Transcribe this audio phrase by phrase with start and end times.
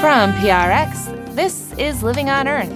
[0.00, 2.72] From PRX, this is Living on Earth.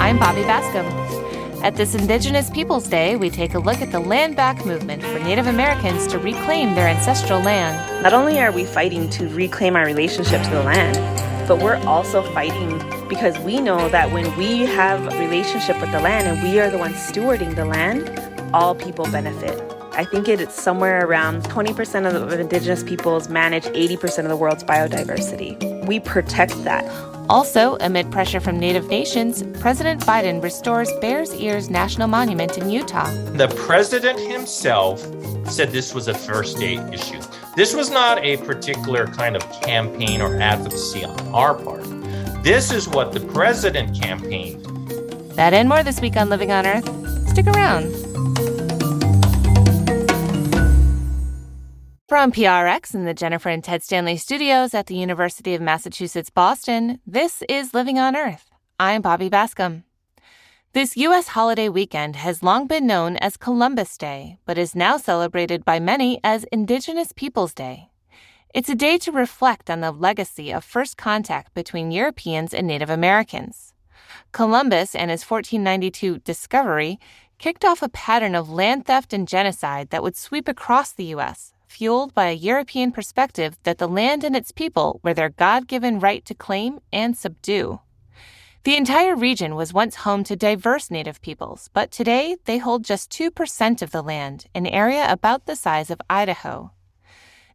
[0.00, 0.90] I'm Bobby Bascomb.
[1.62, 5.18] At this Indigenous Peoples Day, we take a look at the land back movement for
[5.18, 8.02] Native Americans to reclaim their ancestral land.
[8.02, 10.96] Not only are we fighting to reclaim our relationship to the land,
[11.46, 12.78] but we're also fighting
[13.10, 16.70] because we know that when we have a relationship with the land and we are
[16.70, 18.08] the ones stewarding the land,
[18.54, 19.75] all people benefit.
[19.96, 25.86] I think it's somewhere around 20% of indigenous peoples manage 80% of the world's biodiversity.
[25.86, 26.84] We protect that.
[27.30, 33.10] Also, amid pressure from Native nations, President Biden restores Bears Ears National Monument in Utah.
[33.32, 35.00] The president himself
[35.46, 37.20] said this was a first day issue.
[37.56, 41.84] This was not a particular kind of campaign or advocacy on our part.
[42.44, 44.62] This is what the president campaigned.
[45.36, 46.84] That and more this week on Living on Earth.
[47.30, 48.35] Stick around.
[52.08, 57.00] From PRX in the Jennifer and Ted Stanley studios at the University of Massachusetts Boston,
[57.04, 58.48] this is Living on Earth.
[58.78, 59.82] I'm Bobby Bascomb.
[60.72, 61.26] This U.S.
[61.26, 66.20] holiday weekend has long been known as Columbus Day, but is now celebrated by many
[66.22, 67.90] as Indigenous Peoples Day.
[68.54, 72.88] It's a day to reflect on the legacy of first contact between Europeans and Native
[72.88, 73.74] Americans.
[74.30, 77.00] Columbus and his 1492 discovery
[77.40, 81.52] kicked off a pattern of land theft and genocide that would sweep across the U.S
[81.76, 86.00] fueled by a European perspective that the land and its people were their God given
[86.00, 87.80] right to claim and subdue.
[88.64, 93.10] The entire region was once home to diverse native peoples, but today they hold just
[93.10, 96.70] 2% of the land, an area about the size of Idaho.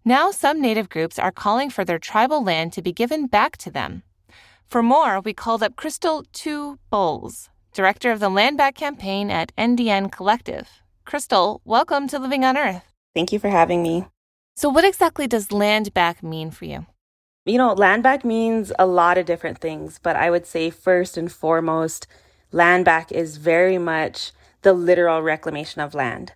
[0.06, 3.72] Now, some native groups are calling for their tribal land to be given back to
[3.72, 4.04] them.
[4.68, 9.52] For more, we called up Crystal Two Bulls, director of the Land Back campaign at
[9.58, 10.70] NDN Collective.
[11.06, 12.84] Crystal, welcome to Living on Earth.
[13.16, 14.06] Thank you for having me.
[14.56, 16.86] So, what exactly does land back mean for you?
[17.46, 21.18] You know, land back means a lot of different things, but I would say first
[21.18, 22.06] and foremost,
[22.52, 24.32] land back is very much
[24.62, 26.34] the literal reclamation of land.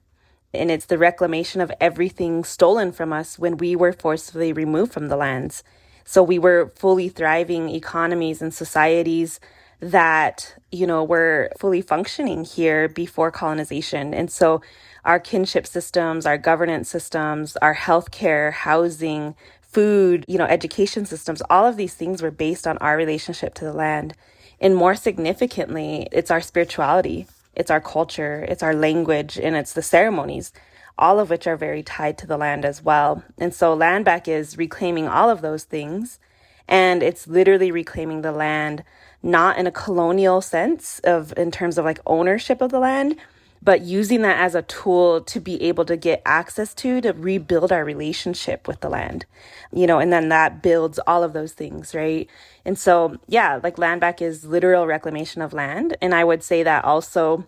[0.54, 5.10] And it's the reclamation of everything stolen from us when we were forcibly removed from
[5.10, 5.64] the lands.
[6.06, 9.40] So we were fully thriving economies and societies
[9.80, 14.14] that, you know, were fully functioning here before colonization.
[14.14, 14.62] And so
[15.06, 21.66] our kinship systems, our governance systems, our healthcare, housing, food, you know, education systems, all
[21.66, 24.16] of these things were based on our relationship to the land.
[24.60, 29.82] And more significantly, it's our spirituality, it's our culture, it's our language, and it's the
[29.82, 30.52] ceremonies,
[30.98, 33.24] all of which are very tied to the land as well.
[33.38, 36.20] And so land back is reclaiming all of those things.
[36.68, 38.84] And it's literally reclaiming the land,
[39.22, 43.18] not in a colonial sense of in terms of like ownership of the land,
[43.66, 47.74] but using that as a tool to be able to get access to to rebuild
[47.74, 49.26] our relationship with the land
[49.74, 52.30] you know and then that builds all of those things right?
[52.66, 55.98] And so yeah like land back is literal reclamation of land.
[56.02, 57.46] And i would say that also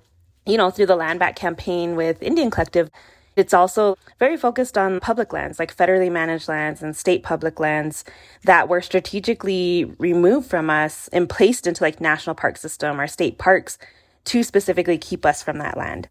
[0.47, 2.91] you know through the land back campaign with NDN Collective
[3.38, 8.03] it's also very focused on public lands, like federally managed lands and state public lands
[8.45, 13.38] that were strategically removed from us and placed into like national park system or state
[13.38, 13.78] parks
[14.27, 16.09] to specifically keep us from that land.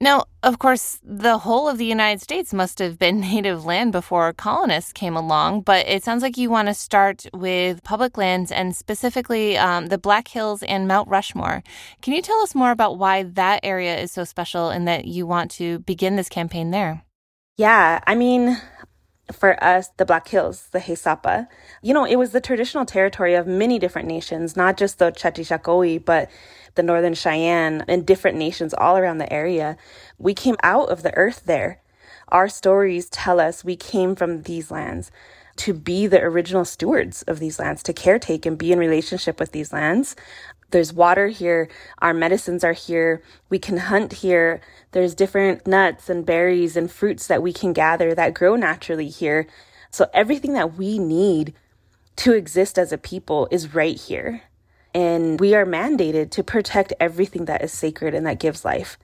[0.00, 4.32] Now, of course, the whole of the United States must have been native land before
[4.32, 8.76] colonists came along, but it sounds like you want to start with public lands and
[8.76, 11.62] specifically um, the Black Hills and Mount Rushmore.
[12.02, 15.26] Can you tell us more about why that area is so special and that you
[15.26, 17.02] want to begin this campaign there?
[17.56, 18.60] Yeah, I mean,
[19.32, 21.48] for us, the Black Hills, the He Sapa,
[21.82, 25.46] you know, it was the traditional territory of many different nations, not just the Oceti
[25.46, 26.30] Sakowin, but
[26.74, 29.76] the Northern Cheyenne and different nations all around the area.
[30.18, 31.80] We came out of the earth there.
[32.28, 35.10] Our stories tell us we came from these lands
[35.56, 39.52] to be the original stewards of these lands, to caretake and be in relationship with
[39.52, 40.16] these lands.
[40.74, 41.68] There's water here.
[42.00, 43.22] Our medicines are here.
[43.48, 44.60] We can hunt here.
[44.90, 49.46] There's different nuts and berries and fruits that we can gather that grow naturally here.
[49.92, 51.54] So everything that we need
[52.16, 54.42] to exist as a people is right here.
[54.92, 58.98] And we are mandated to protect everything that is sacred and that gives life.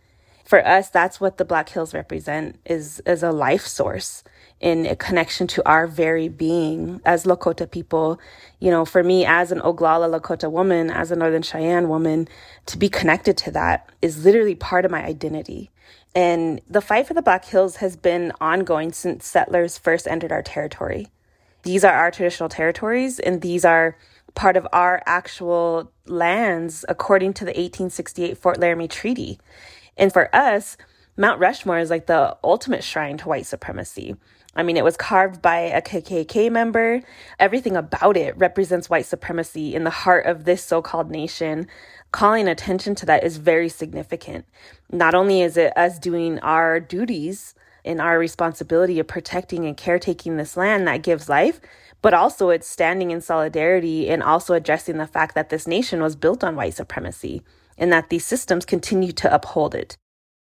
[0.45, 4.25] For us, that's what the Black Hills represent is, is a life source
[4.61, 8.21] in a connection to our very being as Lakota people.
[8.59, 12.29] You know, for me as an Oglala Lakota woman, as a Northern Cheyenne woman,
[12.67, 15.71] to be connected to that is literally part of my identity.
[16.15, 20.43] And the fight for the Black Hills has been ongoing since settlers first entered our
[20.43, 21.09] territory.
[21.63, 23.97] These are our traditional territories, and these are
[24.35, 29.39] part of our actual lands according to the 1868 Fort Laramie Treaty.
[29.97, 30.77] And for us,
[31.17, 34.17] Mount Rushmore is like the ultimate shrine to white supremacy.
[34.57, 37.03] I mean, it was carved by a KKK member.
[37.39, 41.69] Everything about it represents white supremacy in the heart of this so called nation.
[42.11, 44.45] Calling attention to that is very significant.
[44.91, 47.55] Not only is it us doing our duties
[47.85, 51.61] and our responsibility of protecting and caretaking this land that gives life,
[52.03, 56.17] but also it's standing in solidarity and also addressing the fact that this nation was
[56.17, 57.43] built on white supremacy
[57.79, 59.97] and that these systems continue to uphold it.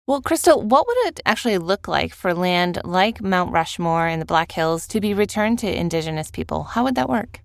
[0.08, 4.26] Well, Crystal, what would it actually look like for land like Mount Rushmore and the
[4.26, 6.62] Black Hills to be returned to Indigenous people?
[6.62, 7.40] How would that work?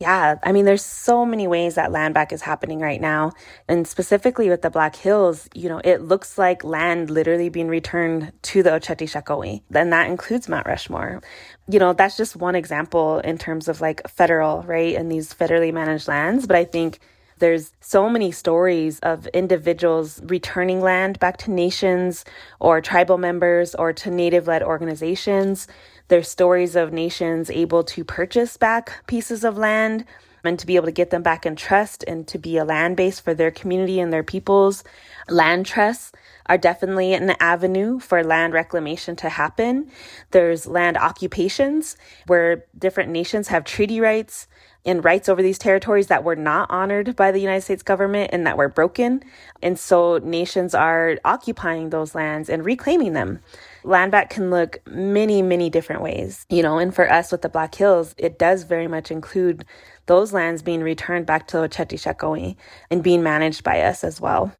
[0.00, 3.32] Yeah, I mean, there's so many ways that land back is happening right now.
[3.68, 8.32] And specifically with the Black Hills, you know, it looks like land literally being returned
[8.42, 9.62] to the Oceti Sakowin.
[9.72, 11.22] And that includes Mount Rushmore.
[11.68, 14.96] You know, that's just one example in terms of like federal, right?
[14.96, 16.46] And these federally managed lands.
[16.46, 16.98] But I think
[17.40, 22.24] there's so many stories of individuals returning land back to nations
[22.60, 25.66] or tribal members or to native led organizations.
[26.08, 30.04] There's stories of nations able to purchase back pieces of land
[30.44, 32.96] and to be able to get them back in trust and to be a land
[32.96, 34.84] base for their community and their peoples.
[35.28, 36.12] Land trusts
[36.46, 39.90] are definitely an avenue for land reclamation to happen.
[40.30, 41.96] There's land occupations
[42.26, 44.48] where different nations have treaty rights
[44.84, 48.46] and rights over these territories that were not honored by the United States government and
[48.46, 49.22] that were broken.
[49.62, 53.40] And so nations are occupying those lands and reclaiming them.
[53.84, 57.48] Land back can look many, many different ways, you know, and for us with the
[57.48, 59.64] Black Hills, it does very much include
[60.06, 62.56] those lands being returned back to Oceti Sakowin
[62.90, 64.52] and being managed by us as well.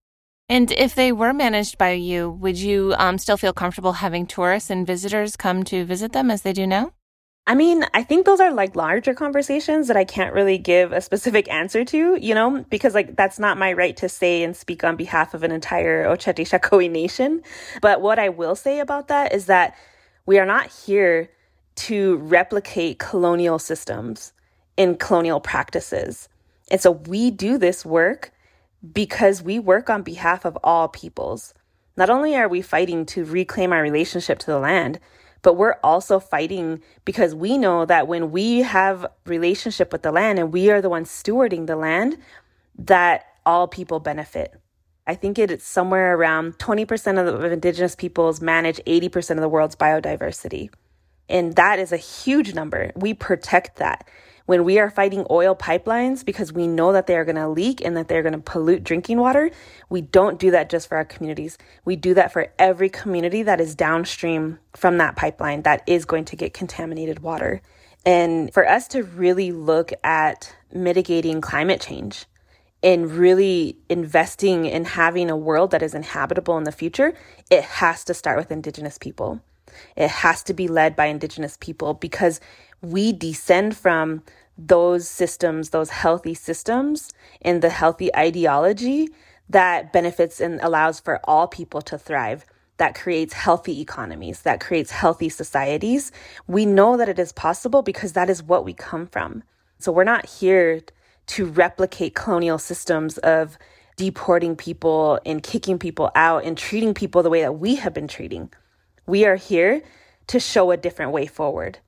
[0.48, 4.68] And if they were managed by you, would you um, still feel comfortable having tourists
[4.68, 6.92] and visitors come to visit them as they do now?
[7.46, 11.00] I mean, I think those are like larger conversations that I can't really give a
[11.00, 14.84] specific answer to, you know, because like that's not my right to say and speak
[14.84, 17.42] on behalf of an entire Oceti Sakowin nation.
[17.82, 19.76] But what I will say about that is that
[20.26, 21.30] we are not here
[21.76, 24.32] to replicate colonial systems
[24.76, 26.28] in colonial practices.
[26.70, 28.32] And so we do this work
[28.92, 31.52] because we work on behalf of all peoples.
[31.96, 35.00] Not only are we fighting to reclaim our relationship to the land,
[35.42, 40.38] but we're also fighting because we know that when we have relationship with the land
[40.38, 42.18] and we are the ones stewarding the land
[42.78, 44.54] that all people benefit.
[45.06, 49.76] I think it's somewhere around 20% of, the, indigenous peoples manage 80% of the world's
[49.76, 50.70] biodiversity.
[51.28, 52.92] And that is a huge number.
[52.94, 54.06] We protect that
[54.46, 57.84] when we are fighting oil pipelines because we know that they are going to leak
[57.84, 59.50] and that they're going to pollute drinking water,
[59.88, 61.58] we don't do that just for our communities.
[61.84, 66.24] We do that for every community that is downstream from that pipeline that is going
[66.26, 67.62] to get contaminated water.
[68.04, 72.26] And for us to really look at mitigating climate change
[72.82, 77.12] and really investing in having a world that is inhabitable in the future,
[77.50, 79.40] it has to start with Indigenous people.
[79.96, 82.40] It has to be led by Indigenous people because
[82.82, 84.22] we descend from
[84.56, 87.12] those systems, those healthy systems,
[87.42, 89.08] and the healthy ideology
[89.48, 92.44] that benefits and allows for all people to thrive,
[92.76, 96.12] that creates healthy economies, that creates healthy societies.
[96.46, 99.42] We know that it is possible because that is what we come from.
[99.78, 100.80] So we're not here
[101.28, 103.58] to replicate colonial systems of
[103.96, 108.08] deporting people and kicking people out and treating people the way that we have been
[108.08, 108.50] treating.
[109.06, 109.82] We are here
[110.28, 111.78] to show a different way forward.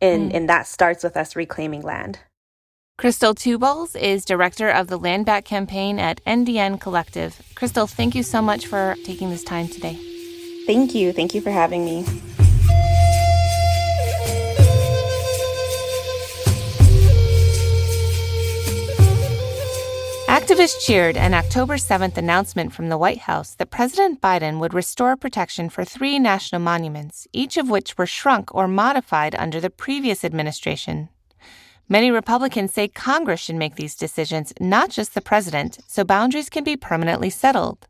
[0.00, 0.36] And, mm.
[0.36, 2.20] and that starts with us reclaiming land.
[3.00, 7.40] Crystal Two Bulls is director of the Land Back campaign at NDN Collective.
[7.54, 9.98] Crystal, thank you so much for taking this time today.
[10.66, 11.12] Thank you.
[11.12, 12.04] Thank you for having me.
[20.40, 25.14] Activists cheered an October 7th announcement from the White House that President Biden would restore
[25.14, 30.24] protection for three national monuments, each of which were shrunk or modified under the previous
[30.24, 31.10] administration.
[31.90, 36.64] Many Republicans say Congress should make these decisions, not just the president, so boundaries can
[36.64, 37.86] be permanently settled.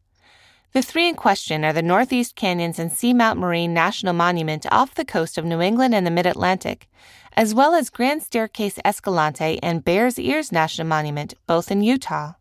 [0.73, 5.05] The three in question are the Northeast Canyons and Seamount Marine National Monument off the
[5.05, 6.89] coast of New England and the Mid Atlantic,
[7.37, 12.33] as well as Grand Staircase Escalante and Bears Ears National Monument, both in Utah.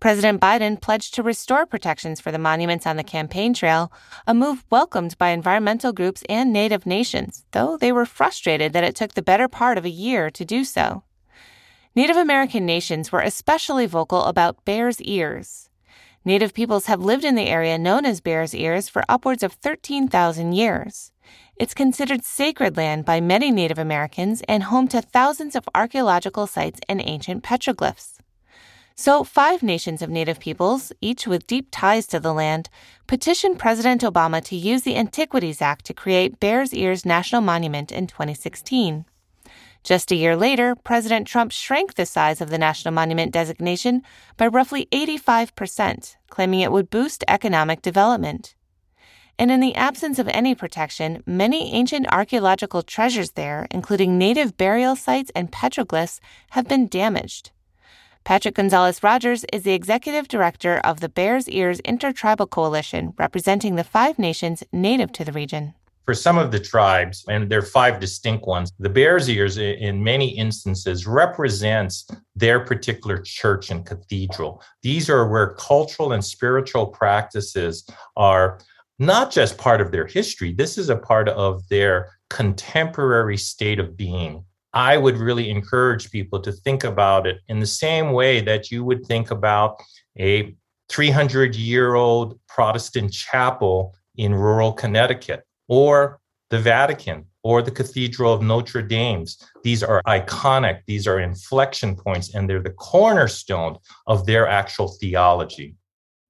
[0.00, 3.90] President Biden pledged to restore protections for the monuments on the campaign trail,
[4.26, 8.94] a move welcomed by environmental groups and Native nations, though they were frustrated that it
[8.94, 11.04] took the better part of a year to do so.
[11.96, 15.70] Native American nations were especially vocal about Bears Ears.
[16.24, 20.54] Native peoples have lived in the area known as Bears Ears for upwards of 13,000
[20.54, 21.12] years.
[21.56, 26.80] It's considered sacred land by many Native Americans and home to thousands of archaeological sites
[26.88, 28.13] and ancient petroglyphs.
[28.96, 32.70] So, five nations of Native peoples, each with deep ties to the land,
[33.08, 38.06] petitioned President Obama to use the Antiquities Act to create Bears Ears National Monument in
[38.06, 39.04] 2016.
[39.82, 44.00] Just a year later, President Trump shrank the size of the national monument designation
[44.36, 48.54] by roughly 85%, claiming it would boost economic development.
[49.40, 54.94] And in the absence of any protection, many ancient archaeological treasures there, including native burial
[54.94, 56.20] sites and petroglyphs,
[56.50, 57.50] have been damaged.
[58.24, 63.84] Patrick Gonzales Rogers is the executive director of the Bears Ears Intertribal Coalition, representing the
[63.84, 65.74] five nations native to the region.
[66.06, 70.02] For some of the tribes, and there are five distinct ones, the Bears Ears, in
[70.02, 74.62] many instances, represents their particular church and cathedral.
[74.80, 78.58] These are where cultural and spiritual practices are
[78.98, 83.98] not just part of their history, this is a part of their contemporary state of
[83.98, 84.44] being.
[84.74, 88.84] I would really encourage people to think about it in the same way that you
[88.84, 89.80] would think about
[90.18, 90.54] a
[90.88, 98.42] 300 year old Protestant chapel in rural Connecticut or the Vatican or the Cathedral of
[98.42, 99.24] Notre Dame.
[99.62, 103.78] These are iconic, these are inflection points, and they're the cornerstone
[104.08, 105.76] of their actual theology.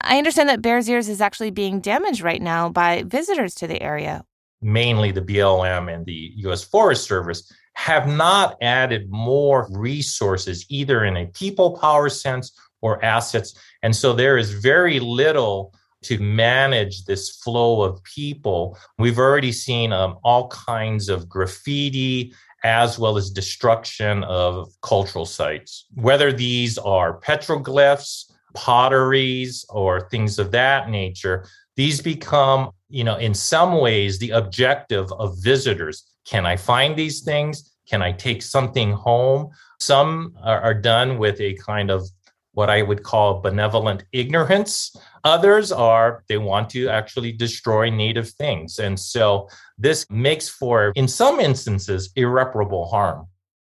[0.03, 3.81] I understand that Bears Ears is actually being damaged right now by visitors to the
[3.83, 4.25] area.
[4.61, 11.17] Mainly the BLM and the US Forest Service have not added more resources, either in
[11.17, 13.55] a people power sense or assets.
[13.83, 18.79] And so there is very little to manage this flow of people.
[18.99, 25.87] We've already seen um, all kinds of graffiti as well as destruction of cultural sites,
[25.95, 31.47] whether these are petroglyphs, potteries, or things of that nature.
[31.77, 37.23] These become, you know, in some ways the objective of visitors can I find these
[37.23, 37.75] things?
[37.89, 39.51] Can I take something home?
[39.81, 42.09] Some are, are done with a kind of
[42.53, 44.97] what I would call benevolent ignorance.
[45.25, 48.79] Others are they want to actually destroy native things.
[48.79, 53.27] And so this makes for, in some instances, irreparable harm.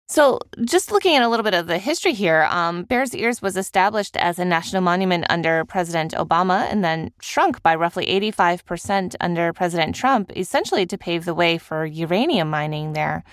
[0.09, 3.57] So, just looking at a little bit of the history here, um, Bears Ears was
[3.57, 9.51] established as a national monument under President Obama and then shrunk by roughly 85% under
[9.51, 13.25] President Trump, essentially to pave the way for uranium mining there.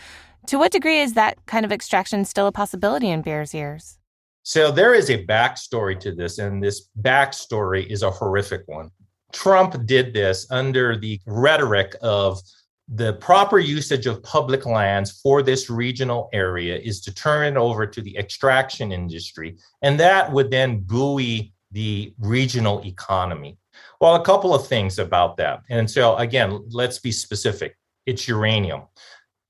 [0.49, 3.99] To what degree is that kind of extraction still a possibility in Bears Ears?
[4.43, 8.91] So, there is a backstory to this, and this backstory is a horrific one.
[9.33, 12.41] Trump did this under the rhetoric of
[12.89, 17.87] the proper usage of public lands for this regional area is to turn it over
[17.87, 23.57] to the extraction industry, and that would then buoy the regional economy.
[24.01, 25.63] Well, a couple of things about that.
[25.71, 27.77] And so, again, let's be specific
[28.07, 28.83] it's uranium.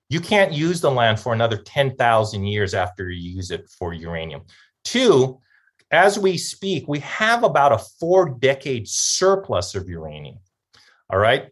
[0.09, 4.43] You can't use the land for another 10,000 years after you use it for uranium.
[4.85, 5.41] Two,
[5.91, 10.39] as we speak, we have about a four decade surplus of uranium.
[11.11, 11.51] All right.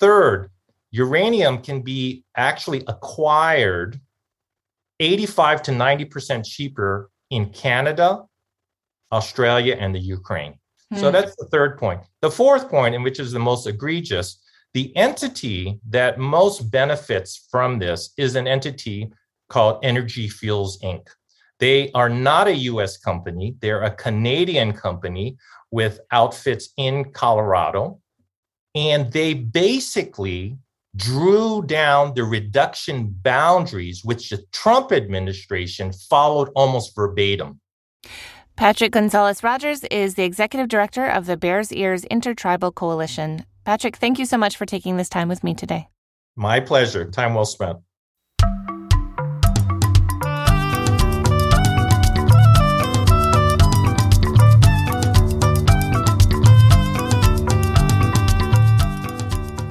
[0.00, 0.50] Third,
[0.92, 4.00] uranium can be actually acquired
[5.00, 8.24] 85 to 90% cheaper in Canada,
[9.10, 10.54] Australia, and the Ukraine.
[10.92, 11.00] Mm.
[11.00, 11.12] So hmm.
[11.12, 12.02] that's the third point.
[12.20, 14.40] The fourth point, and which is the most egregious,
[14.74, 19.10] the entity that most benefits from this is an entity
[19.48, 21.08] called Energy Fuels Inc.
[21.58, 25.36] They are not a US company, they're a Canadian company
[25.70, 28.00] with outfits in Colorado.
[28.74, 30.56] And they basically
[30.96, 37.60] drew down the reduction boundaries, which the Trump administration followed almost verbatim.
[38.56, 43.44] Patrick Gonzales Rogers is the executive director of the Bears Ears Intertribal Coalition.
[43.64, 45.88] Patrick, thank you so much for taking this time with me today.
[46.36, 47.10] My pleasure.
[47.10, 47.78] Time well spent.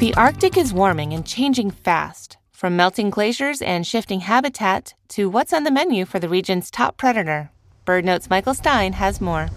[0.02, 5.54] The Arctic is warming and changing fast, from melting glaciers and shifting habitat to what's
[5.54, 7.52] on the menu for the region's top predator.
[7.86, 9.50] BirdNote's Michael Stein has more.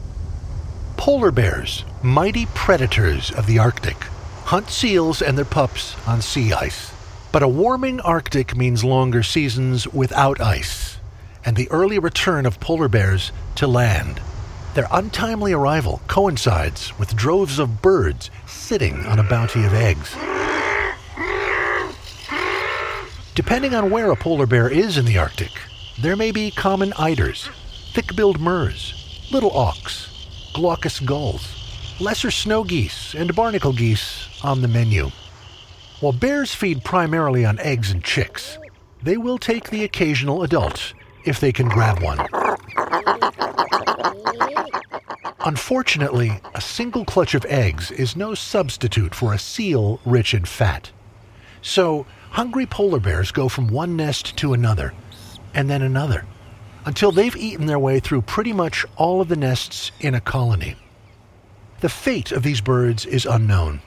[0.99, 3.97] Polar bears, mighty predators of the Arctic,
[4.45, 6.93] hunt seals and their pups on sea ice.
[7.33, 10.99] But a warming Arctic means longer seasons without ice,
[11.43, 14.21] and the early return of polar bears to land.
[14.75, 18.29] Their untimely arrival coincides with droves of birds
[18.65, 20.17] sitting on a bounty of eggs.
[23.35, 25.51] Depending on where a polar bear is in the Arctic,
[26.01, 27.51] there may be common eiders,
[27.93, 30.09] thick-billed murres, little auks,
[30.55, 35.11] glaucous gulls, lesser snow geese, and barnacle geese on the menu.
[36.01, 38.57] While bears feed primarily on eggs and chicks,
[39.03, 40.95] they will take the occasional adult
[41.27, 42.27] if they can grab one.
[45.47, 50.91] Unfortunately, a single clutch of eggs is no substitute for a seal rich in fat.
[51.61, 54.95] So, hungry polar bears go from one nest to another,
[55.53, 56.25] and then another,
[56.87, 60.77] until they've eaten their way through pretty much all of the nests in a colony.
[61.81, 63.83] The fate of these birds is unknown,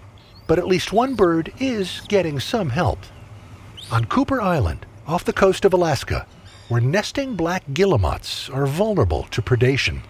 [0.45, 2.99] but at least one bird is getting some help.
[3.91, 6.27] On Cooper Island, off the coast of Alaska,
[6.67, 10.01] where nesting black guillemots are vulnerable to predation,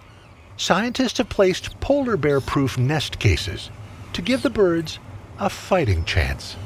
[0.58, 3.70] scientists have placed polar bear proof nest cases
[4.12, 4.98] to give the birds
[5.38, 6.56] a fighting chance.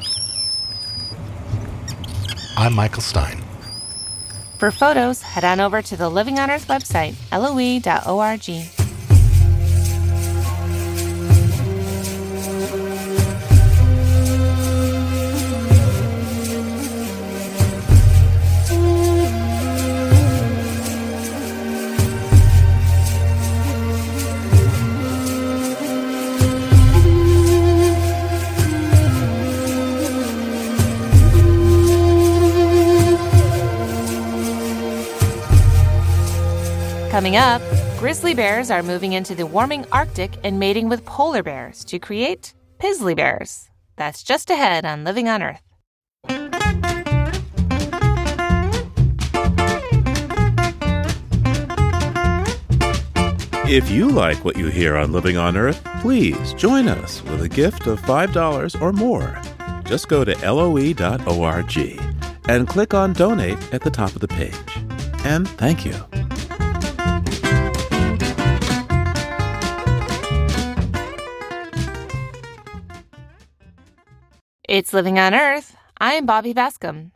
[2.57, 3.43] I'm Michael Stein.
[4.59, 8.82] For photos, head on over to the Living on Earth website, loe.org.
[37.13, 37.61] Coming up,
[37.99, 42.55] grizzly bears are moving into the warming Arctic and mating with polar bears to create
[42.79, 43.69] pizzly bears.
[43.97, 45.61] That's just ahead on Living on Earth.
[53.69, 57.49] If you like what you hear on Living on Earth, please join us with a
[57.49, 59.39] gift of $5 or more.
[59.85, 61.77] Just go to loe.org
[62.49, 64.55] and click on Donate at the top of the page.
[65.27, 65.95] And thank you.
[74.73, 75.77] It's Living on Earth.
[75.99, 77.11] I'm Bobby Bascomb.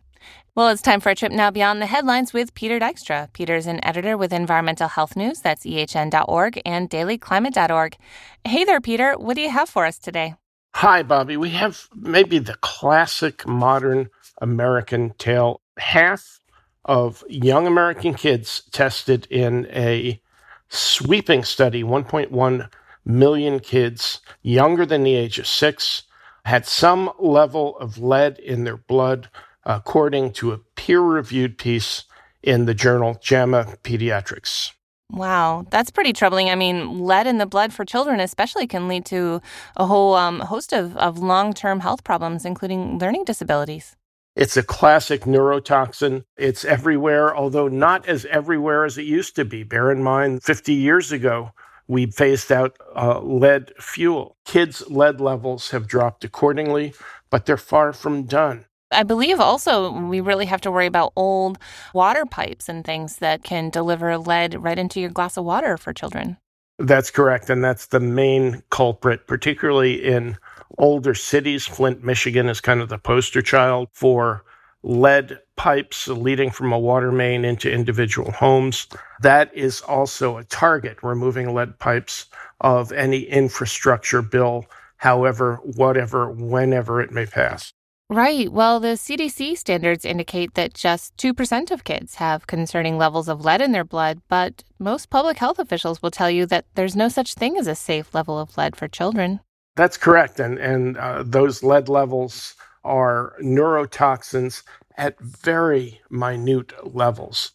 [0.54, 3.32] Well, it's time for a trip now beyond the headlines with Peter Dykstra.
[3.32, 7.96] Peter's an editor with Environmental Health News, that's ehn.org, and dailyclimate.org.
[8.44, 9.14] Hey there, Peter.
[9.14, 10.34] What do you have for us today?
[10.74, 11.38] Hi, Bobby.
[11.38, 14.10] We have maybe the classic modern
[14.42, 15.62] American tale.
[15.78, 16.40] Half
[16.84, 20.20] of young American kids tested in a
[20.68, 22.70] sweeping study, 1.1
[23.06, 26.02] million kids younger than the age of six
[26.46, 29.28] had some level of lead in their blood,
[29.64, 32.04] according to a peer reviewed piece
[32.40, 34.70] in the journal JAMA Pediatrics.
[35.10, 36.48] Wow, that's pretty troubling.
[36.48, 39.40] I mean, lead in the blood for children, especially, can lead to
[39.76, 43.96] a whole um, host of, of long term health problems, including learning disabilities.
[44.36, 46.24] It's a classic neurotoxin.
[46.36, 49.64] It's everywhere, although not as everywhere as it used to be.
[49.64, 51.50] Bear in mind, 50 years ago,
[51.88, 54.36] we phased out uh, lead fuel.
[54.44, 56.94] Kids' lead levels have dropped accordingly,
[57.30, 58.66] but they're far from done.
[58.92, 61.58] I believe also we really have to worry about old
[61.92, 65.92] water pipes and things that can deliver lead right into your glass of water for
[65.92, 66.36] children.
[66.78, 67.50] That's correct.
[67.50, 70.36] And that's the main culprit, particularly in
[70.78, 71.66] older cities.
[71.66, 74.44] Flint, Michigan is kind of the poster child for
[74.82, 78.86] lead pipes leading from a water main into individual homes.
[79.20, 82.26] That is also a target, removing lead pipes
[82.60, 84.66] of any infrastructure bill,
[84.96, 87.72] however, whatever, whenever it may pass.
[88.08, 88.52] Right.
[88.52, 93.60] Well, the CDC standards indicate that just 2% of kids have concerning levels of lead
[93.60, 97.34] in their blood, but most public health officials will tell you that there's no such
[97.34, 99.40] thing as a safe level of lead for children.
[99.74, 100.38] That's correct.
[100.38, 104.62] And, and uh, those lead levels are neurotoxins
[104.96, 107.52] at very minute levels.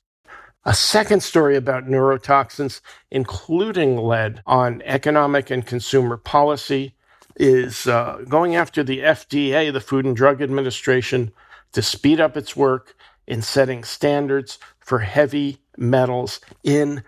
[0.64, 6.94] A second story about neurotoxins, including lead, on economic and consumer policy
[7.36, 11.32] is uh, going after the FDA, the Food and Drug Administration,
[11.72, 17.04] to speed up its work in setting standards for heavy metals in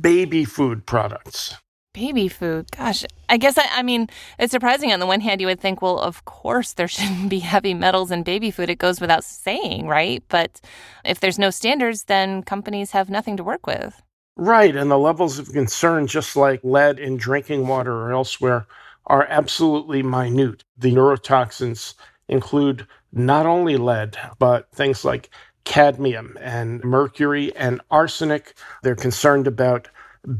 [0.00, 1.56] baby food products.
[1.94, 2.70] Baby food.
[2.70, 5.82] Gosh, I guess I, I, mean, it's surprising on the one hand, you would think,
[5.82, 8.70] well, of course there shouldn't be heavy metals in baby food.
[8.70, 10.22] It goes without saying, right?
[10.28, 10.60] But
[11.04, 14.02] if there's no standards, then companies have nothing to work with.
[14.36, 14.74] Right.
[14.74, 18.66] And the levels of concern, just like lead in drinking water or elsewhere,
[19.06, 20.64] are absolutely minute.
[20.78, 21.94] The neurotoxins
[22.28, 25.28] include not only lead, but things like
[25.64, 28.54] cadmium and mercury and arsenic.
[28.82, 29.88] They're concerned about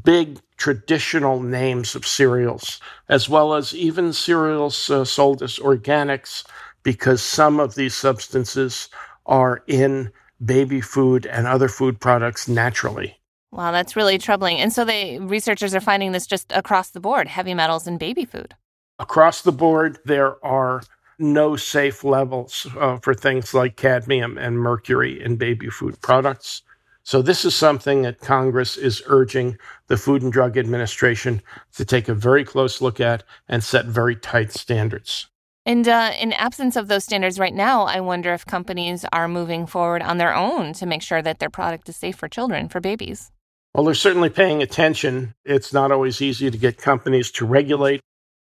[0.04, 6.44] big traditional names of cereals, as well as even cereals uh, sold as organics,
[6.84, 8.88] because some of these substances
[9.26, 10.12] are in
[10.44, 13.18] baby food and other food products naturally.
[13.50, 14.58] Wow, that's really troubling.
[14.58, 18.24] And so the researchers are finding this just across the board, heavy metals in baby
[18.24, 18.54] food.
[19.00, 20.82] Across the board, there are
[21.18, 26.62] no safe levels uh, for things like cadmium and mercury in baby food products.
[27.04, 31.42] So, this is something that Congress is urging the Food and Drug Administration
[31.74, 35.26] to take a very close look at and set very tight standards.
[35.64, 39.66] And uh, in absence of those standards right now, I wonder if companies are moving
[39.66, 42.80] forward on their own to make sure that their product is safe for children, for
[42.80, 43.30] babies.
[43.74, 45.34] Well, they're certainly paying attention.
[45.44, 48.00] It's not always easy to get companies to regulate,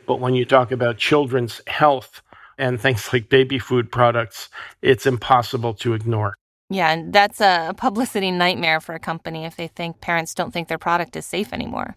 [0.08, 2.22] but when you talk about children's health
[2.58, 4.50] and things like baby food products,
[4.82, 6.36] it's impossible to ignore.
[6.70, 10.68] Yeah, and that's a publicity nightmare for a company if they think parents don't think
[10.68, 11.96] their product is safe anymore.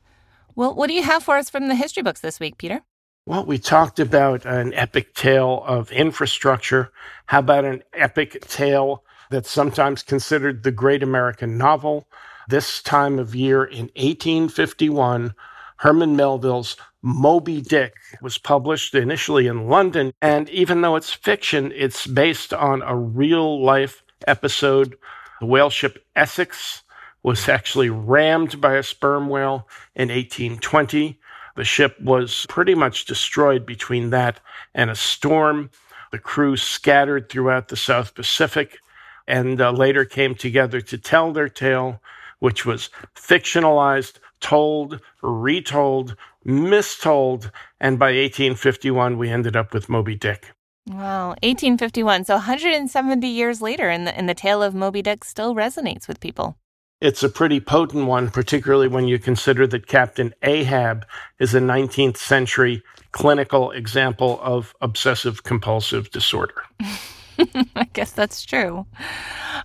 [0.55, 2.81] Well, what do you have for us from the history books this week, Peter?
[3.27, 6.91] Well, we talked about an epic tale of infrastructure.
[7.27, 12.09] How about an epic tale that's sometimes considered the great American novel?
[12.49, 15.35] This time of year in 1851,
[15.77, 20.13] Herman Melville's Moby Dick was published initially in London.
[20.21, 24.97] And even though it's fiction, it's based on a real life episode.
[25.41, 26.83] The whale ship Essex
[27.23, 31.19] was actually rammed by a sperm whale in 1820.
[31.55, 34.41] The ship was pretty much destroyed between that
[34.75, 35.71] and a storm.
[36.11, 38.79] The crew scattered throughout the South Pacific
[39.27, 42.03] and uh, later came together to tell their tale,
[42.39, 50.53] which was fictionalized, told, retold, mistold, and by 1851 we ended up with Moby Dick.
[50.89, 52.25] Wow, 1851.
[52.25, 56.21] So 170 years later, and the, and the tale of Moby Dick still resonates with
[56.21, 56.57] people.
[57.01, 61.05] It's a pretty potent one, particularly when you consider that Captain Ahab
[61.41, 66.63] is a 19th century clinical example of obsessive compulsive disorder.
[67.75, 68.87] I guess that's true.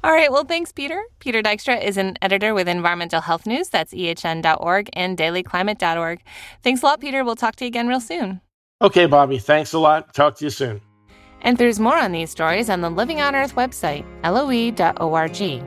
[0.03, 0.32] All right.
[0.32, 1.03] Well, thanks, Peter.
[1.19, 3.69] Peter Dykstra is an editor with Environmental Health News.
[3.69, 6.23] That's ehn.org and dailyclimate.org.
[6.63, 7.23] Thanks a lot, Peter.
[7.23, 8.41] We'll talk to you again real soon.
[8.82, 9.38] Okay, Bobby.
[9.38, 10.13] Thanks a lot.
[10.13, 10.82] Talk to you soon.
[11.41, 15.63] And there's more on these stories on the Living on Earth website, loe.org.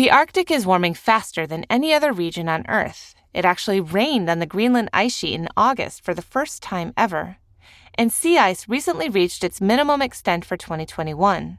[0.00, 3.14] The Arctic is warming faster than any other region on Earth.
[3.34, 7.36] It actually rained on the Greenland ice sheet in August for the first time ever.
[7.96, 11.58] And sea ice recently reached its minimum extent for 2021.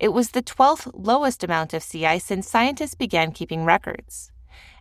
[0.00, 4.32] It was the 12th lowest amount of sea ice since scientists began keeping records.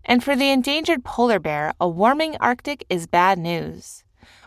[0.05, 4.05] And for the endangered polar bear, a warming Arctic is bad news.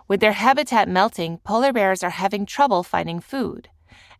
[0.08, 3.68] With their habitat melting, polar bears are having trouble finding food.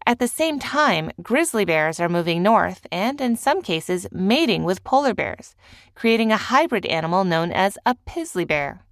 [0.04, 4.84] At the same time, grizzly bears are moving north and, in some cases, mating with
[4.84, 5.54] polar bears,
[5.94, 8.84] creating a hybrid animal known as a pizzly bear.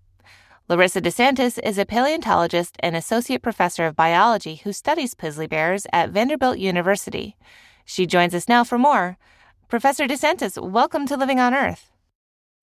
[0.71, 6.11] Larisa DeSantis is a paleontologist and associate professor of biology who studies pizzly bears at
[6.11, 7.37] Vanderbilt University.
[7.85, 9.19] She joins us now for more.
[9.67, 11.91] Professor DeSantis, welcome to Living on Earth.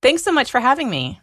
[0.01, 1.19] Thanks so much for having me.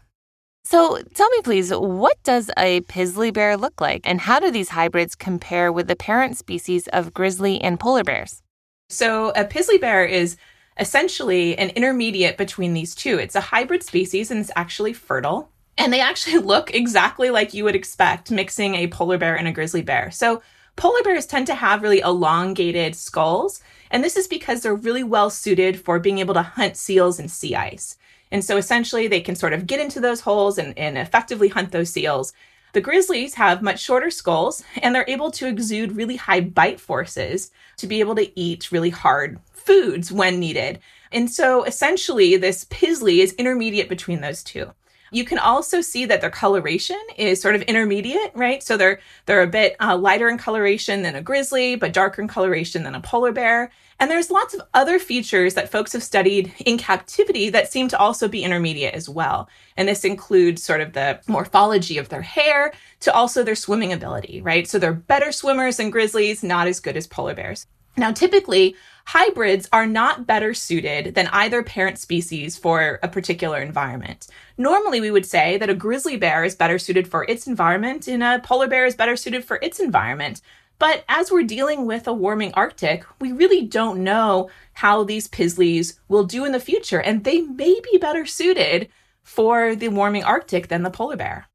[0.64, 4.68] So tell me, please, what does a pizzly bear look like, and how do these
[4.68, 8.42] hybrids compare with the parent species of grizzly and polar bears?
[8.90, 10.36] So, a pizzly bear is
[10.78, 13.18] essentially an intermediate between these two.
[13.18, 15.48] It's a hybrid species and it's actually fertile.
[15.76, 19.52] And they actually look exactly like you would expect mixing a polar bear and a
[19.52, 20.10] grizzly bear.
[20.10, 20.42] So,
[20.76, 23.60] polar bears tend to have really elongated skulls,
[23.90, 27.28] and this is because they're really well suited for being able to hunt seals in
[27.28, 27.96] sea ice.
[28.32, 31.70] And so essentially, they can sort of get into those holes and, and effectively hunt
[31.70, 32.32] those seals.
[32.72, 37.52] The grizzlies have much shorter skulls and they're able to exude really high bite forces
[37.76, 40.80] to be able to eat really hard foods when needed.
[41.12, 44.72] And so essentially, this pizzly is intermediate between those two.
[45.14, 48.62] You can also see that their coloration is sort of intermediate, right?
[48.62, 52.26] So they're they're a bit uh, lighter in coloration than a grizzly, but darker in
[52.26, 53.70] coloration than a polar bear.
[54.00, 57.98] And there's lots of other features that folks have studied in captivity that seem to
[57.98, 59.48] also be intermediate as well.
[59.76, 64.42] And this includes sort of the morphology of their hair to also their swimming ability,
[64.42, 64.66] right?
[64.66, 67.66] So they're better swimmers than grizzlies, not as good as polar bears.
[67.96, 68.74] Now, typically,
[69.06, 74.26] hybrids are not better suited than either parent species for a particular environment.
[74.58, 78.22] Normally, we would say that a grizzly bear is better suited for its environment and
[78.22, 80.40] a polar bear is better suited for its environment.
[80.78, 85.98] But as we're dealing with a warming Arctic, we really don't know how these pizzlies
[86.08, 88.88] will do in the future, and they may be better suited
[89.22, 91.46] for the warming Arctic than the polar bear.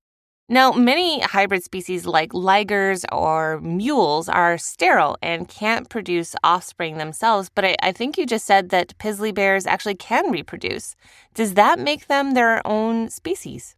[0.51, 7.51] Now, many hybrid species like ligers or mules are sterile and can't produce offspring themselves,
[7.53, 10.95] but I, I, think you just said that pizzly bears actually can reproduce.
[11.35, 13.75] Does that make them their own species?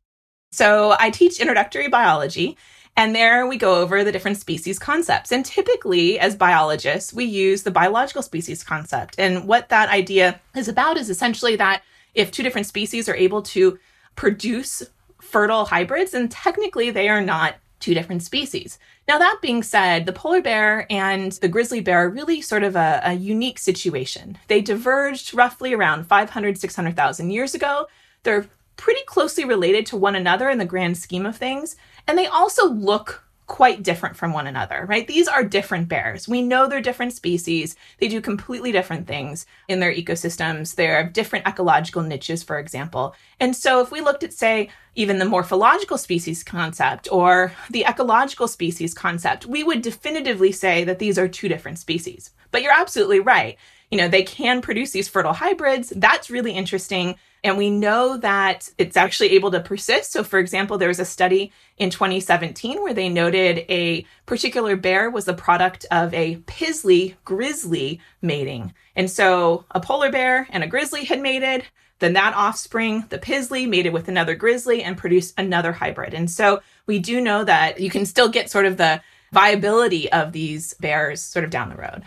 [0.53, 2.57] So, I teach introductory biology,
[2.95, 5.33] and there we go over the different species concepts.
[5.33, 9.15] And typically, as biologists, we use the biological species concept.
[9.17, 13.41] And what that idea is about is essentially that if two different species are able
[13.41, 13.77] to
[14.15, 14.83] produce
[15.31, 18.77] fertile hybrids, and technically they are not two different species.
[19.07, 22.75] Now, that being said, the polar bear and the grizzly bear are really sort of
[22.75, 24.37] a, a unique situation.
[24.47, 27.87] They diverged roughly around 500, 600,000 years ago.
[28.23, 31.75] They're pretty closely related to one another in the grand scheme of things,
[32.07, 35.05] and they also look quite different from one another, right?
[35.09, 36.25] These are different bears.
[36.25, 37.75] We know they're different species.
[37.97, 40.75] They do completely different things in their ecosystems.
[40.75, 43.13] They have different ecological niches, for example.
[43.41, 48.47] And so if we looked at, say, even the morphological species concept or the ecological
[48.47, 52.31] species concept, we would definitively say that these are two different species.
[52.51, 53.57] But you're absolutely right.
[53.91, 55.89] You know, they can produce these fertile hybrids.
[55.89, 57.15] That's really interesting.
[57.43, 60.11] And we know that it's actually able to persist.
[60.11, 65.09] So, for example, there was a study in 2017 where they noted a particular bear
[65.09, 68.73] was the product of a Pizzly grizzly mating.
[68.95, 71.65] And so, a polar bear and a grizzly had mated.
[71.97, 76.13] Then that offspring, the Pizzly, mated with another grizzly and produced another hybrid.
[76.13, 79.01] And so, we do know that you can still get sort of the
[79.31, 82.03] viability of these bears sort of down the road.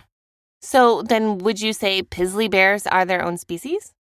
[0.62, 3.92] So, then would you say Pizzly bears are their own species?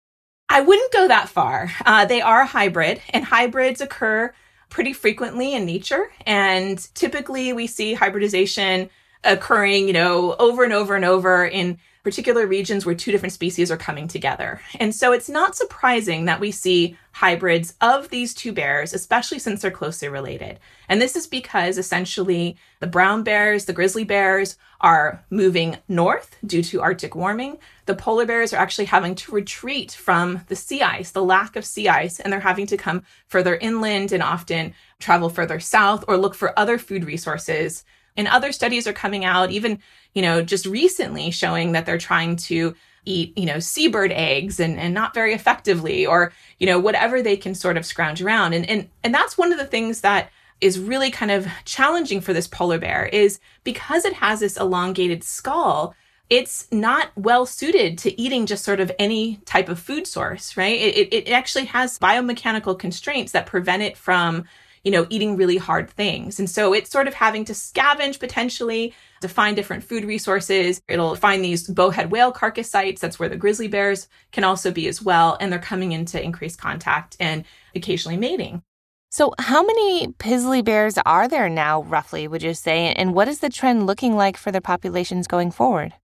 [0.48, 1.70] I wouldn't go that far.
[1.84, 4.32] Uh, they are a hybrid, and hybrids occur
[4.68, 6.10] pretty frequently in nature.
[6.26, 8.90] And typically, we see hybridization
[9.24, 13.70] occurring, you know, over and over and over in particular regions where two different species
[13.70, 14.60] are coming together.
[14.78, 19.62] And so it's not surprising that we see hybrids of these two bears, especially since
[19.62, 20.60] they're closely related.
[20.88, 26.62] And this is because essentially the brown bears, the grizzly bears are moving north due
[26.64, 27.56] to Arctic warming.
[27.86, 31.64] The polar bears are actually having to retreat from the sea ice, the lack of
[31.64, 36.18] sea ice, and they're having to come further inland and often travel further south or
[36.18, 37.82] look for other food resources
[38.16, 39.78] and other studies are coming out, even,
[40.14, 42.74] you know, just recently showing that they're trying to
[43.04, 47.36] eat, you know, seabird eggs and, and not very effectively, or, you know, whatever they
[47.36, 48.54] can sort of scrounge around.
[48.54, 52.32] And and and that's one of the things that is really kind of challenging for
[52.32, 55.94] this polar bear is because it has this elongated skull,
[56.30, 60.80] it's not well suited to eating just sort of any type of food source, right?
[60.80, 64.44] It, it, actually has biomechanical constraints that prevent it from
[64.84, 66.38] you know, eating really hard things.
[66.38, 70.80] And so it's sort of having to scavenge potentially to find different food resources.
[70.88, 73.00] It'll find these bowhead whale carcass sites.
[73.00, 75.36] That's where the grizzly bears can also be as well.
[75.40, 77.44] And they're coming into increased contact and
[77.74, 78.62] occasionally mating.
[79.10, 82.92] So, how many Pizzly bears are there now, roughly, would you say?
[82.94, 85.94] And what is the trend looking like for their populations going forward?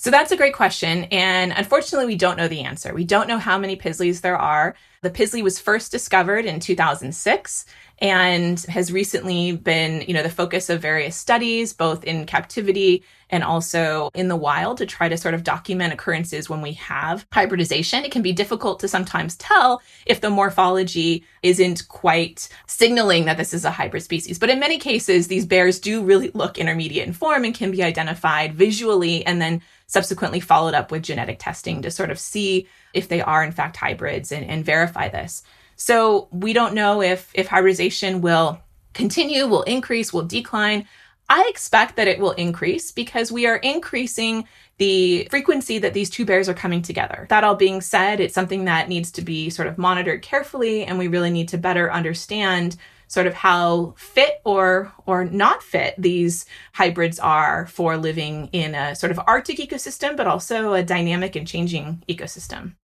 [0.00, 1.04] So that's a great question.
[1.04, 2.94] And unfortunately, we don't know the answer.
[2.94, 4.76] We don't know how many Pizzlies there are.
[5.02, 7.64] The Pizzly was first discovered in 2006
[8.00, 13.42] and has recently been, you know, the focus of various studies, both in captivity and
[13.42, 18.04] also in the wild to try to sort of document occurrences when we have hybridization.
[18.04, 23.52] It can be difficult to sometimes tell if the morphology isn't quite signaling that this
[23.52, 24.38] is a hybrid species.
[24.38, 27.82] But in many cases, these bears do really look intermediate in form and can be
[27.82, 33.08] identified visually and then subsequently followed up with genetic testing to sort of see if
[33.08, 35.42] they are in fact hybrids and, and verify this.
[35.76, 38.60] So we don't know if if hybridization will
[38.94, 40.86] continue, will increase, will decline.
[41.30, 44.46] I expect that it will increase because we are increasing
[44.78, 47.26] the frequency that these two bears are coming together.
[47.28, 50.98] That all being said, it's something that needs to be sort of monitored carefully, and
[50.98, 52.76] we really need to better understand
[53.08, 58.94] sort of how fit or or not fit these hybrids are for living in a
[58.94, 62.74] sort of arctic ecosystem but also a dynamic and changing ecosystem.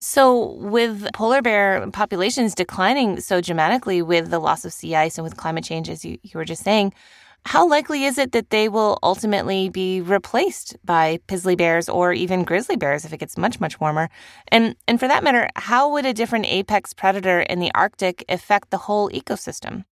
[0.00, 5.24] So, with polar bear populations declining so dramatically with the loss of sea ice and
[5.24, 6.92] with climate change, as you, you were just saying,
[7.48, 12.44] how likely is it that they will ultimately be replaced by pizzly bears or even
[12.44, 14.10] grizzly bears if it gets much, much warmer?
[14.48, 18.68] And, and for that matter, how would a different apex predator in the Arctic affect
[18.68, 19.86] the whole ecosystem?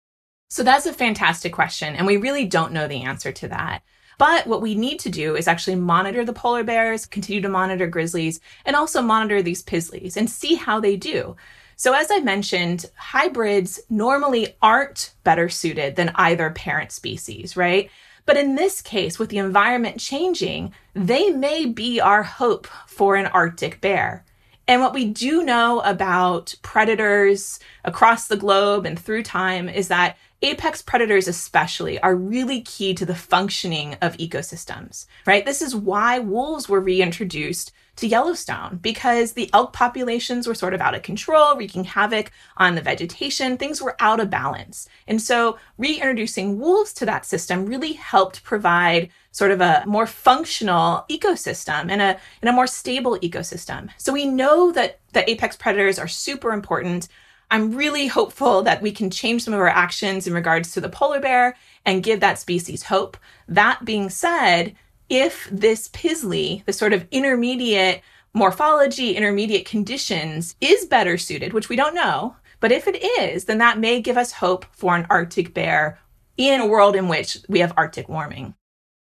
[0.50, 3.80] So that's a fantastic question, and we really don't know the answer to that.
[4.18, 7.86] But what we need to do is actually monitor the polar bears, continue to monitor
[7.86, 11.36] grizzlies, and also monitor these pizzlies and see how they do.
[11.78, 17.90] So, as I mentioned, hybrids normally aren't better suited than either parent species, right?
[18.24, 23.26] But in this case, with the environment changing, they may be our hope for an
[23.26, 24.24] Arctic bear.
[24.66, 30.16] And what we do know about predators across the globe and through time is that
[30.40, 35.44] apex predators especially are really key to the functioning of ecosystems, right?
[35.44, 40.80] This is why wolves were reintroduced to Yellowstone because the elk populations were sort of
[40.80, 43.56] out of control, wreaking havoc on the vegetation.
[43.56, 44.88] Things were out of balance.
[45.06, 51.04] And so reintroducing wolves to that system really helped provide sort of a more functional
[51.10, 53.90] ecosystem and a, and a more stable ecosystem.
[53.98, 57.08] So we know that the apex predators are super important
[57.50, 60.88] I'm really hopeful that we can change some of our actions in regards to the
[60.88, 63.16] polar bear and give that species hope.
[63.46, 64.74] That being said,
[65.08, 68.02] if this Pizzly, the sort of intermediate
[68.34, 73.58] morphology, intermediate conditions, is better suited, which we don't know, but if it is, then
[73.58, 75.98] that may give us hope for an Arctic bear
[76.36, 78.54] in a world in which we have Arctic warming.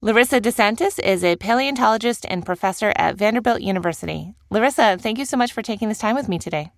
[0.03, 4.33] Larisa DeSantis is a paleontologist and professor at Vanderbilt University.
[4.49, 6.71] Larisa, thank you so much for taking this time with me today.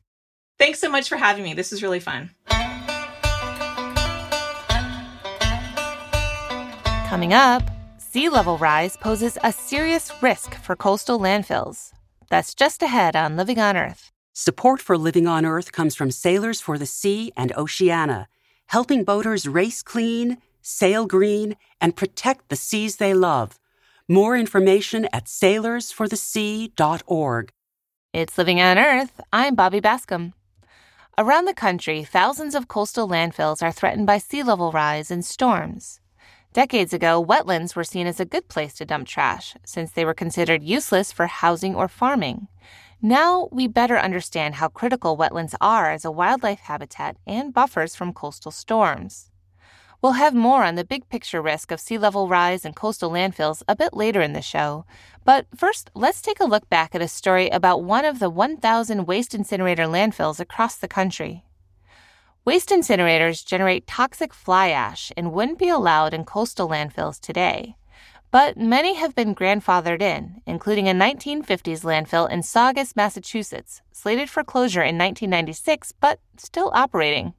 [0.57, 1.53] Thanks so much for having me.
[1.53, 2.31] This is really fun.
[7.07, 7.61] Coming up,
[8.11, 11.93] sea level rise poses a serious risk for coastal landfills.
[12.29, 14.11] That's just ahead on Living on Earth.
[14.33, 18.27] Support for Living on Earth comes from Sailors for the Sea and Oceana,
[18.67, 23.57] helping boaters race clean, sail green, and protect the seas they love.
[24.09, 27.49] More information at sailorsforthesea.org.
[28.13, 29.21] It's Living on Earth.
[29.31, 30.33] I'm Bobbi Bascomb.
[31.17, 36.01] Around the country, thousands of coastal landfills are threatened by sea level rise and storms.
[36.53, 40.13] Decades ago, wetlands were seen as a good place to dump trash, since they were
[40.13, 42.49] considered useless for housing or farming.
[43.01, 48.11] Now we better understand how critical wetlands are as a wildlife habitat and buffers from
[48.11, 49.31] coastal storms.
[50.01, 53.63] We'll have more on the big picture risk of sea level rise and coastal landfills
[53.69, 54.85] a bit later in the show.
[55.23, 59.05] But first, let's take a look back at a story about one of the 1,000
[59.05, 61.45] waste incinerator landfills across the country.
[62.43, 67.75] Waste incinerators generate toxic fly ash and wouldn't be allowed in coastal landfills today.
[68.31, 74.43] But many have been grandfathered in, including a 1950s landfill in Saugus, Massachusetts, slated for
[74.43, 77.35] closure in 1996 but still operating.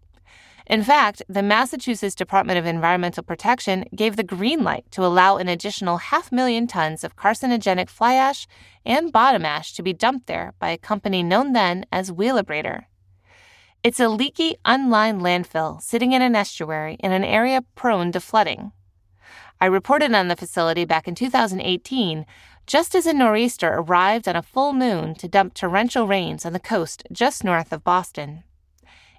[0.69, 5.49] In fact, the Massachusetts Department of Environmental Protection gave the green light to allow an
[5.49, 8.47] additional half million tons of carcinogenic fly ash
[8.87, 12.85] and bottom ash to be dumped there by a company known then as Wheelabrator.
[13.85, 18.71] It's a leaky, unlined landfill sitting in an estuary in an area prone to flooding.
[19.61, 22.25] I reported on the facility back in 2018,
[22.65, 26.61] just as a nor'easter arrived on a full moon to dump torrential rains on the
[26.61, 28.45] coast just north of Boston.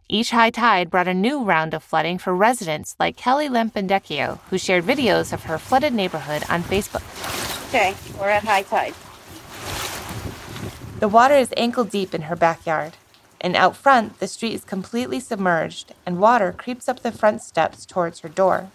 [0.08, 4.58] Each high tide brought a new round of flooding for residents like Kelly Lampendecchio, who
[4.58, 7.04] shared videos of her flooded neighborhood on Facebook.
[7.68, 8.94] Okay, we're at high tide.
[11.02, 12.94] The water is ankle deep in her backyard
[13.44, 17.86] and out front, the street is completely submerged, and water creeps up the front steps
[17.86, 18.72] towards her door.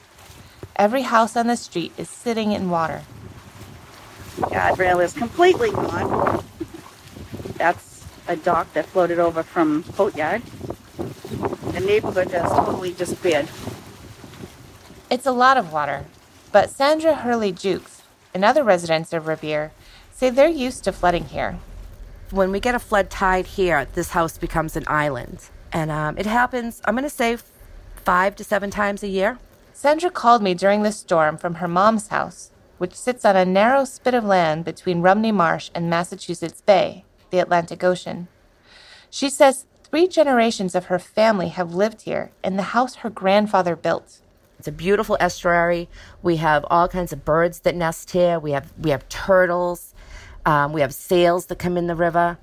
[0.77, 3.03] Every house on the street is sitting in water.
[4.37, 6.45] The guardrail is completely gone.
[7.57, 10.43] That's a dock that floated over from Boatyard.
[11.73, 13.49] The neighborhood has totally disappeared.
[15.11, 16.05] It's a lot of water,
[16.53, 18.03] but Sandra Hurley Jukes
[18.35, 19.73] and other residents of Revere
[20.13, 21.59] say they're used to flooding here
[22.31, 25.49] when we get a flood tide here, this house becomes an island.
[25.73, 27.39] And um, it happens, I'm going to say,
[27.97, 29.39] five to seven times a year.
[29.73, 33.85] Sandra called me during the storm from her mom's house, which sits on a narrow
[33.85, 38.29] spit of land between Rumney Marsh and Massachusetts Bay, the Atlantic Ocean.
[39.11, 43.77] She says three generations of her family have lived here in the house her grandfather
[43.77, 44.21] built.
[44.59, 45.89] It's a beautiful estuary.
[46.23, 48.39] We have all kinds of birds that nest here.
[48.39, 49.95] We have we have turtles.
[50.49, 52.39] Um, we have sails that come in the river.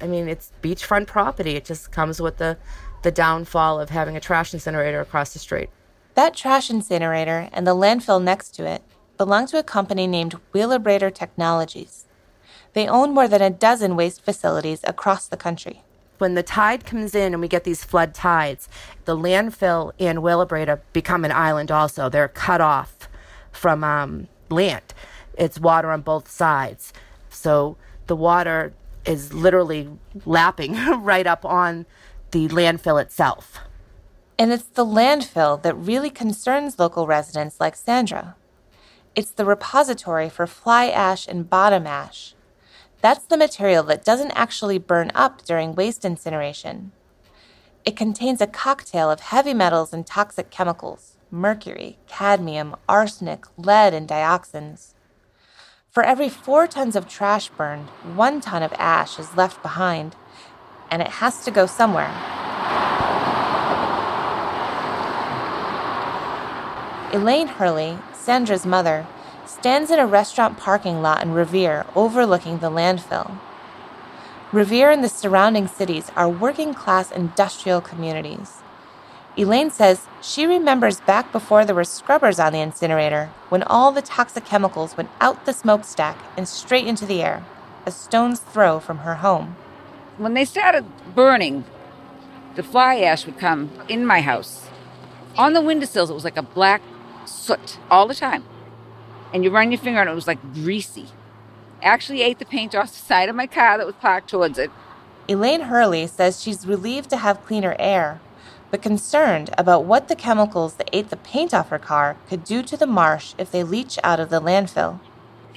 [0.00, 1.52] I mean, it's beachfront property.
[1.52, 2.58] It just comes with the,
[3.02, 5.70] the downfall of having a trash incinerator across the street.
[6.16, 8.82] That trash incinerator and the landfill next to it
[9.16, 12.06] belong to a company named Wheelabrator Technologies.
[12.72, 15.84] They own more than a dozen waste facilities across the country.
[16.18, 18.68] When the tide comes in and we get these flood tides,
[19.04, 22.08] the landfill and Wheelabrator become an island also.
[22.08, 23.08] They're cut off
[23.52, 24.92] from um, land.
[25.38, 26.92] It's water on both sides.
[27.34, 28.72] So the water
[29.04, 29.90] is literally
[30.24, 31.86] lapping right up on
[32.30, 33.58] the landfill itself.
[34.38, 38.34] And it's the landfill that really concerns local residents like Sandra.
[39.14, 42.34] It's the repository for fly ash and bottom ash.
[43.00, 46.90] That's the material that doesn't actually burn up during waste incineration.
[47.84, 54.08] It contains a cocktail of heavy metals and toxic chemicals mercury, cadmium, arsenic, lead, and
[54.08, 54.93] dioxins.
[55.94, 60.16] For every four tons of trash burned, one ton of ash is left behind,
[60.90, 62.10] and it has to go somewhere.
[67.12, 69.06] Elaine Hurley, Sandra's mother,
[69.46, 73.38] stands in a restaurant parking lot in Revere overlooking the landfill.
[74.50, 78.63] Revere and the surrounding cities are working class industrial communities.
[79.36, 84.00] Elaine says she remembers back before there were scrubbers on the incinerator when all the
[84.00, 87.44] toxic chemicals went out the smokestack and straight into the air,
[87.84, 89.56] a stone's throw from her home.
[90.18, 90.84] When they started
[91.16, 91.64] burning,
[92.54, 94.68] the fly ash would come in my house.
[95.36, 96.80] On the windowsills, it was like a black
[97.24, 98.44] soot all the time.
[99.32, 101.08] And you run your finger on it, it was like greasy.
[101.82, 104.70] Actually ate the paint off the side of my car that was parked towards it.
[105.26, 108.20] Elaine Hurley says she's relieved to have cleaner air,
[108.74, 112.60] but concerned about what the chemicals that ate the paint off her car could do
[112.60, 114.98] to the marsh if they leach out of the landfill.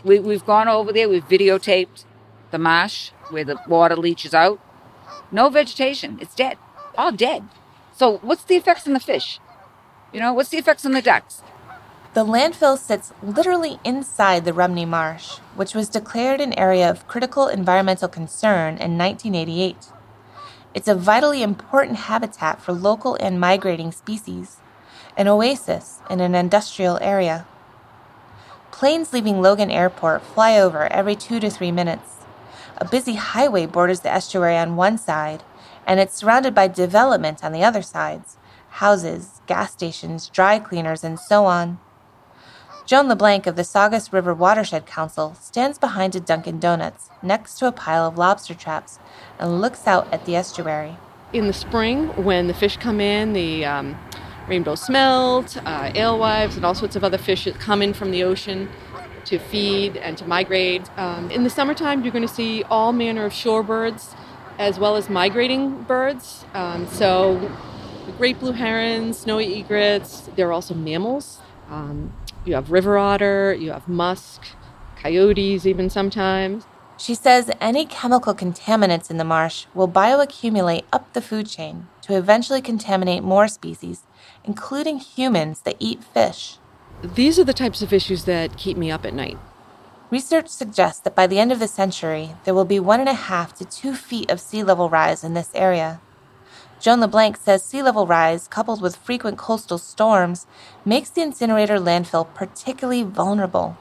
[0.03, 2.05] We, we've gone over there, we've videotaped
[2.51, 4.59] the marsh where the water leaches out.
[5.31, 6.59] No vegetation, it's dead,
[6.95, 7.49] all dead.
[7.91, 9.39] So, what's the effects on the fish?
[10.13, 11.41] You know, what's the effects on the ducks?
[12.13, 17.47] The landfill sits literally inside the Rumney Marsh, which was declared an area of critical
[17.47, 19.75] environmental concern in 1988.
[20.73, 24.57] It's a vitally important habitat for local and migrating species,
[25.15, 27.47] an oasis in an industrial area.
[28.71, 32.17] Planes leaving Logan Airport fly over every two to three minutes.
[32.77, 35.43] A busy highway borders the estuary on one side,
[35.85, 38.37] and it's surrounded by development on the other sides
[38.69, 41.79] houses, gas stations, dry cleaners, and so on.
[42.87, 47.67] Joan LeBlanc of the Saugus River Watershed Council stands behind a Dunkin' Donuts next to
[47.67, 48.97] a pile of lobster traps
[49.37, 50.95] and looks out at the estuary.
[51.33, 53.99] In the spring, when the fish come in, the um,
[54.47, 58.23] rainbow smelt, uh, alewives, and all sorts of other fish that come in from the
[58.23, 58.69] ocean
[59.25, 60.89] to feed and to migrate.
[60.97, 64.15] Um, in the summertime, you're going to see all manner of shorebirds
[64.59, 66.45] as well as migrating birds.
[66.53, 67.51] Um, so,
[68.17, 70.29] great blue herons, snowy egrets.
[70.37, 71.41] There are also mammals.
[71.69, 72.13] Um,
[72.47, 74.43] you have river otter, you have musk,
[74.95, 76.65] coyotes, even sometimes.
[76.97, 82.17] She says any chemical contaminants in the marsh will bioaccumulate up the food chain to
[82.17, 84.03] eventually contaminate more species,
[84.43, 86.57] including humans that eat fish.
[87.03, 89.37] These are the types of issues that keep me up at night.
[90.09, 93.13] Research suggests that by the end of the century, there will be one and a
[93.13, 95.99] half to two feet of sea level rise in this area.
[96.79, 100.45] Joan LeBlanc says sea level rise, coupled with frequent coastal storms,
[100.85, 103.77] makes the incinerator landfill particularly vulnerable.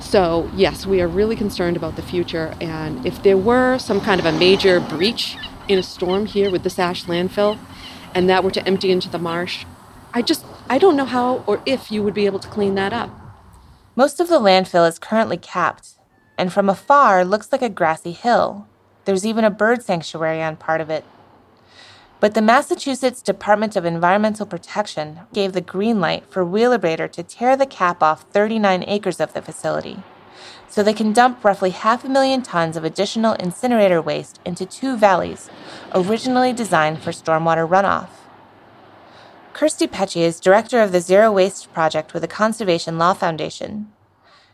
[0.00, 2.54] So, yes, we are really concerned about the future.
[2.60, 5.36] And if there were some kind of a major breach
[5.68, 7.58] in a storm here with this ash landfill,
[8.14, 9.64] and that were to empty into the marsh,
[10.12, 12.92] I just, I don't know how or if you would be able to clean that
[12.92, 13.10] up.
[13.96, 15.94] Most of the landfill is currently capped,
[16.36, 18.66] and from afar looks like a grassy hill.
[19.04, 21.04] There's even a bird sanctuary on part of it.
[22.20, 27.56] But the Massachusetts Department of Environmental Protection gave the green light for Wheelabrator to tear
[27.56, 30.02] the cap off 39 acres of the facility,
[30.68, 34.98] so they can dump roughly half a million tons of additional incinerator waste into two
[34.98, 35.48] valleys,
[35.94, 38.10] originally designed for stormwater runoff.
[39.54, 43.90] Kirstie Pecci is director of the Zero Waste Project with the Conservation Law Foundation.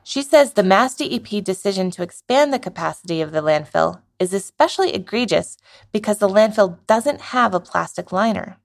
[0.05, 4.93] She says the Mass DEP decision to expand the capacity of the landfill is especially
[4.95, 5.57] egregious
[5.93, 8.59] because the landfill doesn't have a plastic liner.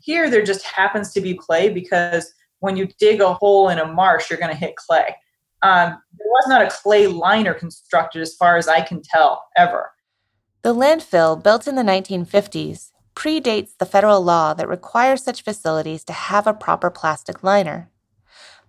[0.00, 3.86] Here, there just happens to be clay because when you dig a hole in a
[3.86, 5.16] marsh, you're going to hit clay.
[5.62, 9.92] Um, there was not a clay liner constructed, as far as I can tell, ever.
[10.62, 16.12] The landfill, built in the 1950s, predates the federal law that requires such facilities to
[16.12, 17.90] have a proper plastic liner.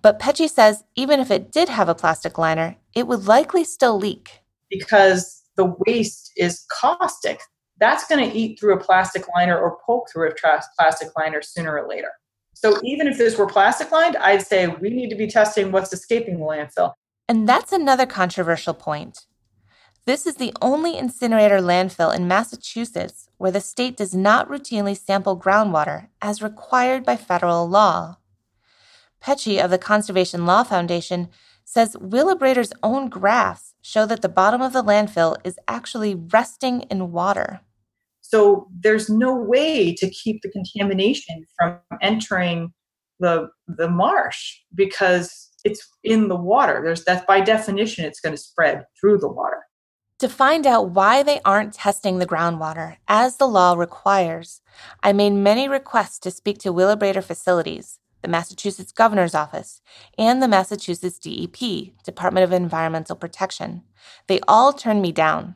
[0.02, 3.98] But Pecci says even if it did have a plastic liner, it would likely still
[3.98, 4.42] leak.
[4.70, 7.42] Because the waste is caustic.
[7.80, 11.42] That's going to eat through a plastic liner or poke through a tra- plastic liner
[11.42, 12.10] sooner or later.
[12.54, 15.92] So even if this were plastic lined, I'd say we need to be testing what's
[15.92, 16.94] escaping the landfill.
[17.28, 19.26] And that's another controversial point.
[20.06, 25.40] This is the only incinerator landfill in Massachusetts where the state does not routinely sample
[25.40, 28.18] groundwater as required by federal law.
[29.22, 31.30] Pecci of the Conservation Law Foundation
[31.64, 37.12] says Wheelabrator's own graphs show that the bottom of the landfill is actually resting in
[37.12, 37.60] water.
[38.22, 42.74] So there's no way to keep the contamination from entering
[43.20, 46.82] the the marsh because it's in the water.
[46.84, 49.60] There's that by definition it's going to spread through the water.
[50.20, 54.62] To find out why they aren't testing the groundwater as the law requires,
[55.04, 59.82] I made many requests to speak to Wheelabrator facilities, the Massachusetts Governor's Office,
[60.18, 63.84] and the Massachusetts DEP, Department of Environmental Protection.
[64.28, 65.56] They all turned me down.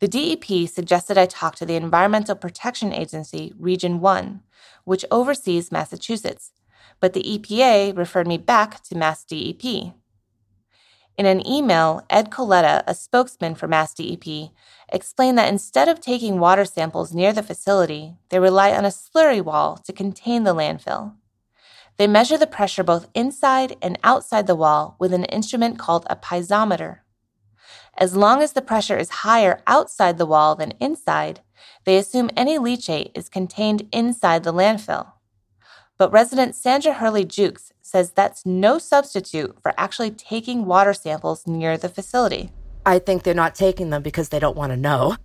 [0.00, 4.42] The DEP suggested I talk to the Environmental Protection Agency, Region 1,
[4.84, 6.52] which oversees Massachusetts,
[6.98, 9.94] but the EPA referred me back to Mass DEP.
[11.16, 14.50] In an email, Ed Coletta, a spokesman for Mass DEP,
[14.88, 19.44] explained that instead of taking water samples near the facility, they rely on a slurry
[19.44, 21.14] wall to contain the landfill.
[22.00, 26.16] They measure the pressure both inside and outside the wall with an instrument called a
[26.16, 27.00] piezometer.
[27.94, 31.40] As long as the pressure is higher outside the wall than inside,
[31.84, 35.12] They assume any leachate is contained inside the landfill.
[35.98, 41.76] But resident Sandra Hurley Jukes says that's no substitute for actually taking water samples near
[41.76, 42.50] the facility.
[42.86, 45.16] I think they're not taking them because they don't want to know.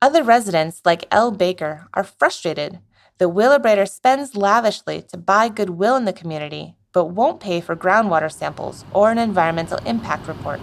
[0.00, 2.78] Other residents, like Elle Baker, are frustrated.
[3.18, 8.30] The Wheelabrator spends lavishly to buy goodwill in the community, but won't pay for groundwater
[8.30, 10.60] samples or an environmental impact report.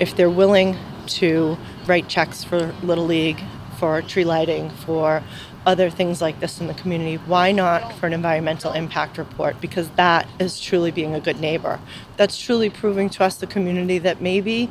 [0.00, 0.76] If they're willing
[1.06, 3.40] to write checks for Little League,
[3.78, 5.22] for tree lighting, for
[5.64, 9.58] other things like this in the community, why not for an environmental impact report?
[9.62, 11.80] Because that is truly being a good neighbor.
[12.18, 14.70] That's truly proving to us, the community, that maybe,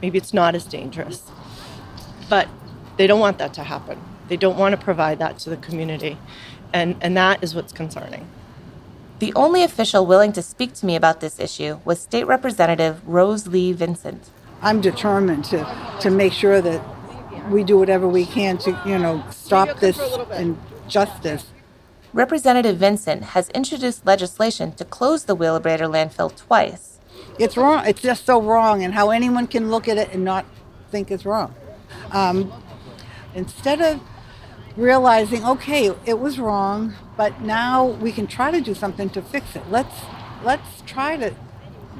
[0.00, 1.30] maybe it's not as dangerous.
[2.30, 2.48] But
[2.96, 4.00] they don't want that to happen.
[4.32, 6.16] They don't want to provide that to the community.
[6.72, 8.26] And, and that is what's concerning.
[9.18, 13.74] The only official willing to speak to me about this issue was State Representative RoseLee
[13.74, 14.30] Vincent.
[14.62, 16.82] I'm determined to, to make sure that
[17.50, 20.00] we do whatever we can to, you know, stop this
[20.34, 21.44] injustice.
[22.14, 27.00] Representative Vincent has introduced legislation to close the Wheelabrator landfill twice.
[27.38, 27.84] It's wrong.
[27.86, 30.46] It's just so wrong, and how anyone can look at it and not
[30.90, 31.54] think it's wrong.
[32.12, 32.50] Um,
[33.34, 34.00] instead of
[34.76, 39.56] realizing, okay, it was wrong, but now we can try to do something to fix
[39.56, 39.62] it.
[39.70, 39.94] Let's
[40.44, 41.34] let's try to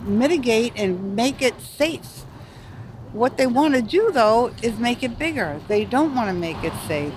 [0.04, 2.24] mitigate and make it safe.
[3.12, 5.60] What they want to do though is make it bigger.
[5.68, 7.14] They don't want to make it safe.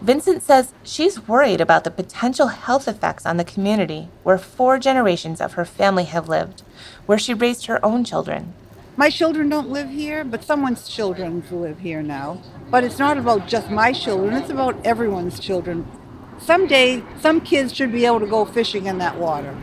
[0.00, 5.40] Vincent says she's worried about the potential health effects on the community where four generations
[5.40, 6.62] of her family have lived,
[7.06, 8.52] where she raised her own children.
[8.96, 12.40] My children don't live here, but someone's children live here now.
[12.70, 15.90] But it's not about just my children, it's about everyone's children.
[16.38, 19.56] Someday, some kids should be able to go fishing in that water.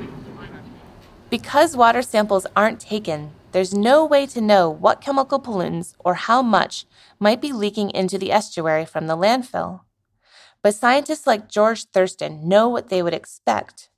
[1.29, 6.41] Because water samples aren't taken, there's no way to know what chemical pollutants or how
[6.41, 6.86] much
[7.17, 9.82] might be leaking into the estuary from the landfill.
[10.61, 13.90] But scientists like George Thurston know what they would expect.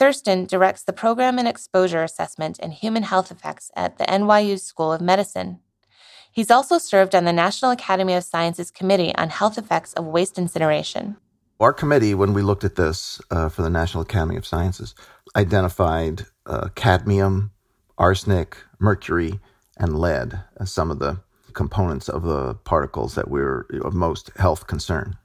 [0.00, 4.94] Thurston directs the Program in Exposure Assessment and Human Health Effects at the NYU School
[4.94, 5.60] of Medicine.
[6.32, 10.38] He's also served on the National Academy of Sciences Committee on Health Effects of Waste
[10.38, 11.18] Incineration.
[11.60, 14.94] Our committee, when we looked at this uh, for the National Academy of Sciences,
[15.36, 17.50] identified uh, cadmium,
[17.98, 19.38] arsenic, mercury,
[19.76, 21.20] and lead as some of the
[21.52, 25.18] components of the particles that were of most health concern.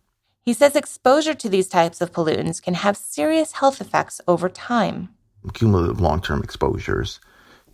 [0.45, 5.09] He says exposure to these types of pollutants can have serious health effects over time.
[5.55, 7.19] Cumulative long term exposures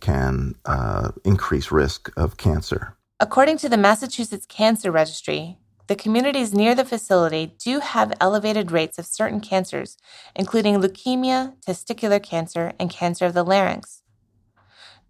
[0.00, 2.96] can uh, increase risk of cancer.
[3.20, 8.98] According to the Massachusetts Cancer Registry, the communities near the facility do have elevated rates
[8.98, 9.98] of certain cancers,
[10.34, 14.02] including leukemia, testicular cancer, and cancer of the larynx.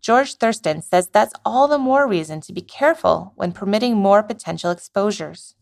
[0.00, 4.72] George Thurston says that's all the more reason to be careful when permitting more potential
[4.72, 5.54] exposures.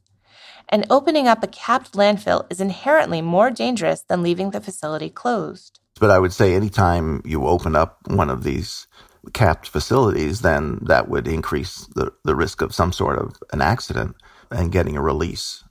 [0.71, 5.81] And opening up a capped landfill is inherently more dangerous than leaving the facility closed.
[5.99, 8.87] But I would say anytime you open up one of these
[9.33, 14.14] capped facilities, then that would increase the, the risk of some sort of an accident
[14.51, 15.64] and getting a release.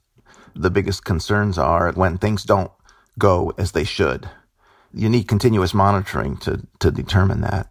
[0.54, 2.70] The biggest concerns are when things don't
[3.18, 4.28] go as they should.
[4.92, 7.68] You need continuous monitoring to, to determine that.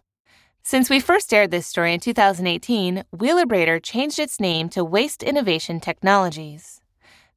[0.62, 5.80] Since we first aired this story in 2018, Wheelabrator changed its name to Waste Innovation
[5.80, 6.79] Technologies.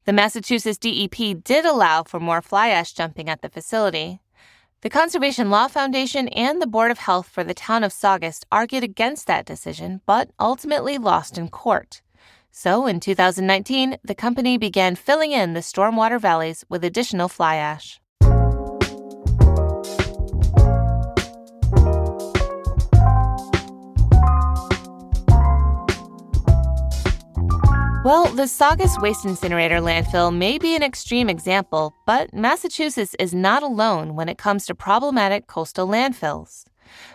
[0.06, 4.20] The Massachusetts DEP did allow for more fly ash jumping at the facility.
[4.82, 8.84] The Conservation Law Foundation and the Board of Health for the town of Saugus argued
[8.84, 12.02] against that decision, but ultimately lost in court.
[12.50, 17.98] So in 2019, the company began filling in the stormwater valleys with additional fly ash.
[28.04, 33.62] Well, the Saugus Waste Incinerator landfill may be an extreme example, but Massachusetts is not
[33.62, 36.64] alone when it comes to problematic coastal landfills.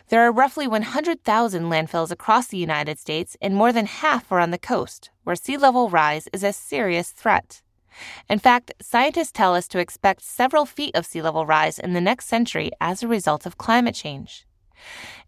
[0.07, 4.49] There are roughly 100,000 landfills across the United States, and more than half are on
[4.49, 7.61] the coast, where sea level rise is a serious threat.
[8.27, 12.01] In fact, scientists tell us to expect several feet of sea level rise in the
[12.01, 14.47] next century as a result of climate change.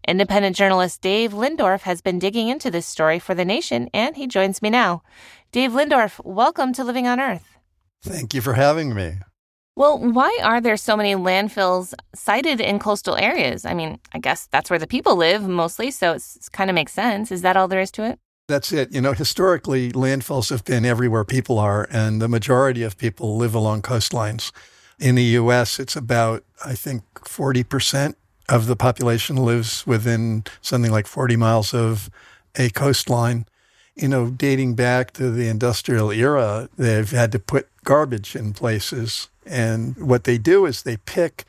[0.06, 4.26] Independent journalist Dave Lindorff has been digging into this story for The Nation, and he
[4.26, 5.02] joins me now.
[5.52, 7.56] Dave Lindorff, welcome to Living on Earth.
[8.02, 9.18] Thank you for having me.
[9.74, 13.64] Well, why are there so many landfills sited in coastal areas?
[13.64, 16.22] I mean, I guess that's where the people live mostly, so it
[16.52, 17.32] kind of makes sense.
[17.32, 18.18] Is that all there is to it?
[18.48, 18.92] That's it.
[18.92, 23.54] You know, historically, landfills have been everywhere people are, and the majority of people live
[23.54, 24.52] along coastlines.
[24.98, 28.14] In the U.S., it's about, I think, 40%
[28.48, 32.10] of the population lives within something like 40 miles of
[32.56, 33.46] a coastline.
[33.94, 39.28] you know, dating back to the industrial era, they've had to put garbage in places.
[39.44, 41.44] And what they do is they pick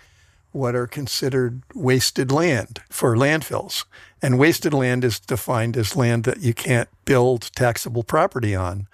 [0.52, 3.86] what are considered wasted land for landfills.
[4.22, 8.88] And wasted land is defined as land that you can't build taxable property on.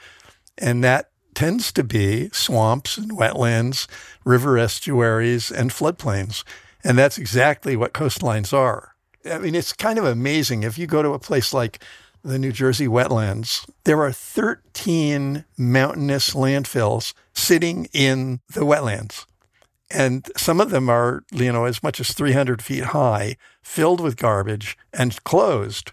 [0.58, 3.88] And that tends to be swamps and wetlands,
[4.26, 6.44] river estuaries, and floodplains.
[6.84, 8.96] And that's exactly what coastlines are.
[9.30, 10.64] I mean, it's kind of amazing.
[10.64, 11.84] If you go to a place like
[12.24, 19.26] the New Jersey wetlands, there are 13 mountainous landfills sitting in the wetlands.
[19.92, 24.18] And some of them are, you know, as much as 300 feet high, filled with
[24.18, 25.92] garbage and closed.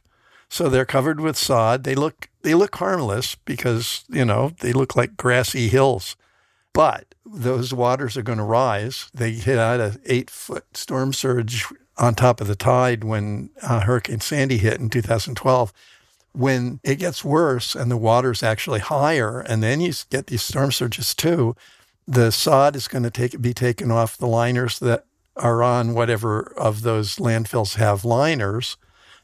[0.49, 1.84] So they're covered with sod.
[1.84, 6.14] They look they look harmless because, you know, they look like grassy hills.
[6.77, 9.09] But those waters are going to rise.
[9.14, 11.64] They hit out a eight foot storm surge
[11.97, 15.72] on top of the tide when uh, Hurricane Sandy hit in 2012.
[16.33, 20.70] When it gets worse and the water's actually higher, and then you get these storm
[20.70, 21.57] surges too,
[22.07, 26.53] the sod is going to take be taken off the liners that are on whatever
[26.59, 28.77] of those landfills have liners,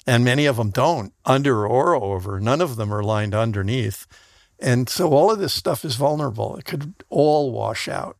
[0.06, 2.40] and many of them don't under or over.
[2.40, 4.06] None of them are lined underneath,
[4.62, 6.56] and so all of this stuff is vulnerable.
[6.56, 8.16] It could all wash out.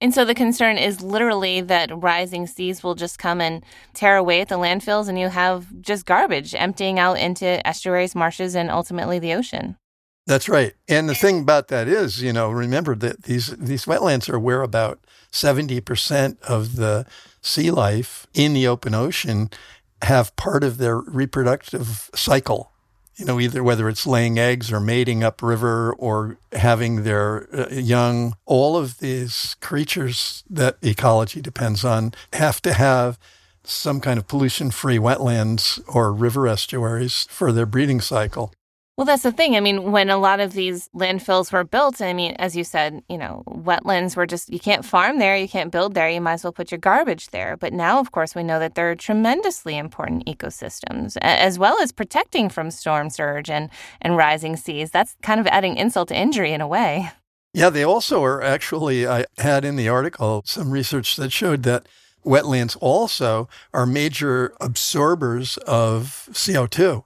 [0.00, 4.42] And so the concern is literally that rising seas will just come and tear away
[4.42, 9.18] at the landfills, and you have just garbage emptying out into estuaries, marshes, and ultimately
[9.18, 9.76] the ocean.
[10.26, 10.74] That's right.
[10.88, 14.62] And the thing about that is, you know, remember that these these wetlands are where
[14.62, 14.98] about
[15.32, 17.06] 70% of the
[17.40, 19.50] sea life in the open ocean
[20.02, 22.72] have part of their reproductive cycle.
[23.16, 28.36] You know, either whether it's laying eggs or mating upriver or having their uh, young,
[28.44, 33.18] all of these creatures that ecology depends on have to have
[33.64, 38.52] some kind of pollution free wetlands or river estuaries for their breeding cycle.
[38.96, 39.56] Well, that's the thing.
[39.56, 43.02] I mean, when a lot of these landfills were built, I mean, as you said,
[43.10, 46.34] you know, wetlands were just, you can't farm there, you can't build there, you might
[46.34, 47.58] as well put your garbage there.
[47.58, 52.48] But now, of course, we know that they're tremendously important ecosystems, as well as protecting
[52.48, 53.68] from storm surge and,
[54.00, 54.90] and rising seas.
[54.92, 57.10] That's kind of adding insult to injury in a way.
[57.52, 61.86] Yeah, they also are actually, I had in the article some research that showed that
[62.24, 67.04] wetlands also are major absorbers of CO2.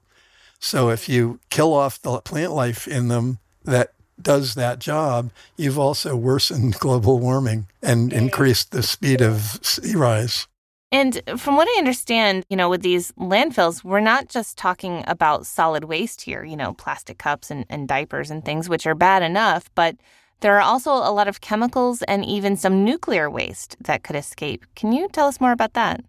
[0.60, 5.78] So if you kill off the plant life in them that does that job, you've
[5.78, 10.46] also worsened global warming and increased the speed of sea rise.
[10.92, 15.46] And from what I understand, you know, with these landfills, we're not just talking about
[15.46, 19.22] solid waste here, you know, plastic cups and, and diapers and things, which are bad
[19.22, 19.96] enough, but
[20.40, 24.66] there are also a lot of chemicals and even some nuclear waste that could escape.
[24.74, 26.02] Can you tell us more about that?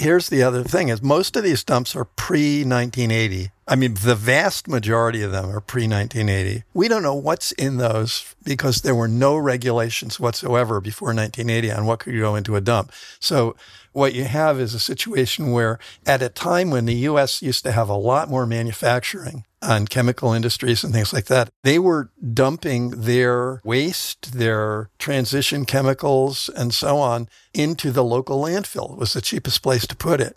[0.00, 3.50] Here's the other thing is most of these dumps are pre 1980.
[3.66, 6.64] I mean, the vast majority of them are pre 1980.
[6.74, 11.86] We don't know what's in those because there were no regulations whatsoever before 1980 on
[11.86, 12.92] what could go into a dump.
[13.20, 13.56] So
[13.92, 17.72] what you have is a situation where at a time when the US used to
[17.72, 21.48] have a lot more manufacturing on chemical industries and things like that.
[21.62, 28.92] They were dumping their waste, their transition chemicals, and so on into the local landfill.
[28.92, 30.36] It was the cheapest place to put it.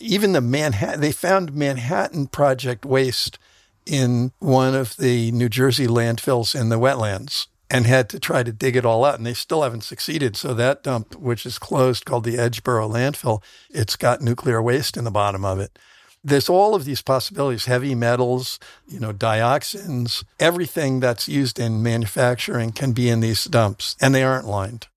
[0.00, 3.38] Even the Manhattan, they found Manhattan Project waste
[3.86, 8.52] in one of the New Jersey landfills in the wetlands and had to try to
[8.52, 9.16] dig it all out.
[9.16, 10.36] And they still haven't succeeded.
[10.36, 15.04] So that dump, which is closed, called the Edgeboro landfill, it's got nuclear waste in
[15.04, 15.78] the bottom of it
[16.24, 22.72] there's all of these possibilities heavy metals, you know, dioxins, everything that's used in manufacturing
[22.72, 24.88] can be in these dumps, and they aren't lined.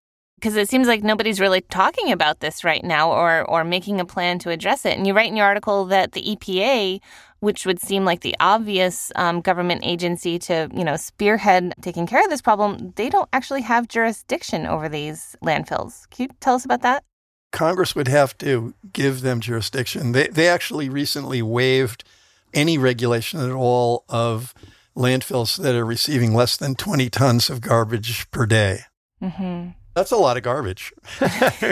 [0.42, 4.06] Because it seems like nobody's really talking about this right now or, or making a
[4.06, 4.98] plan to address it.
[4.98, 7.00] And you write in your article that the EPA,
[7.42, 12.24] which would seem like the obvious um, government agency to, you know, spearhead taking care
[12.24, 16.10] of this problem, they don't actually have jurisdiction over these landfills.
[16.10, 17.04] Can you tell us about that?
[17.52, 20.14] Congress would have to give them jurisdiction.
[20.14, 22.04] They, they actually recently waived
[22.52, 24.56] any regulation at all of
[24.98, 28.80] landfills that are receiving less than 20 tons of garbage per day.
[29.22, 29.70] Mm-hmm.
[29.94, 30.94] That's a lot of garbage.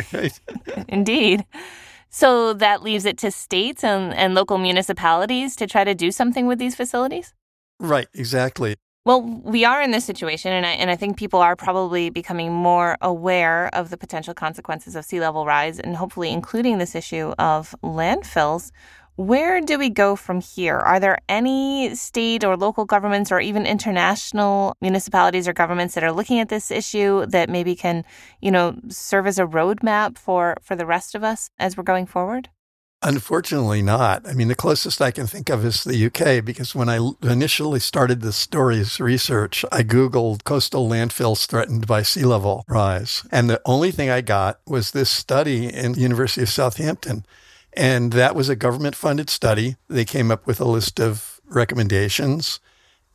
[0.88, 1.45] Indeed.
[2.09, 6.47] So that leaves it to states and, and local municipalities to try to do something
[6.47, 7.34] with these facilities?
[7.80, 8.76] Right, exactly.
[9.05, 12.51] Well, we are in this situation, and I, and I think people are probably becoming
[12.51, 17.34] more aware of the potential consequences of sea level rise, and hopefully including this issue
[17.39, 18.72] of landfills.
[19.20, 20.78] Where do we go from here?
[20.78, 26.13] Are there any state or local governments or even international municipalities or governments that are
[26.13, 28.05] looking at this issue that maybe can,
[28.39, 32.05] you know, serve as a roadmap for, for the rest of us as we're going
[32.05, 32.47] forward?
[33.01, 34.26] Unfortunately, not.
[34.26, 37.82] I mean, the closest I can think of is the UK because when I initially
[37.82, 43.28] started the stories research, I Googled coastal landfills threatened by sea level rise.
[43.34, 47.26] And the only thing I got was this study in the University of Southampton.
[47.74, 49.76] And that was a government funded study.
[49.88, 52.59] They came up with a list of recommendations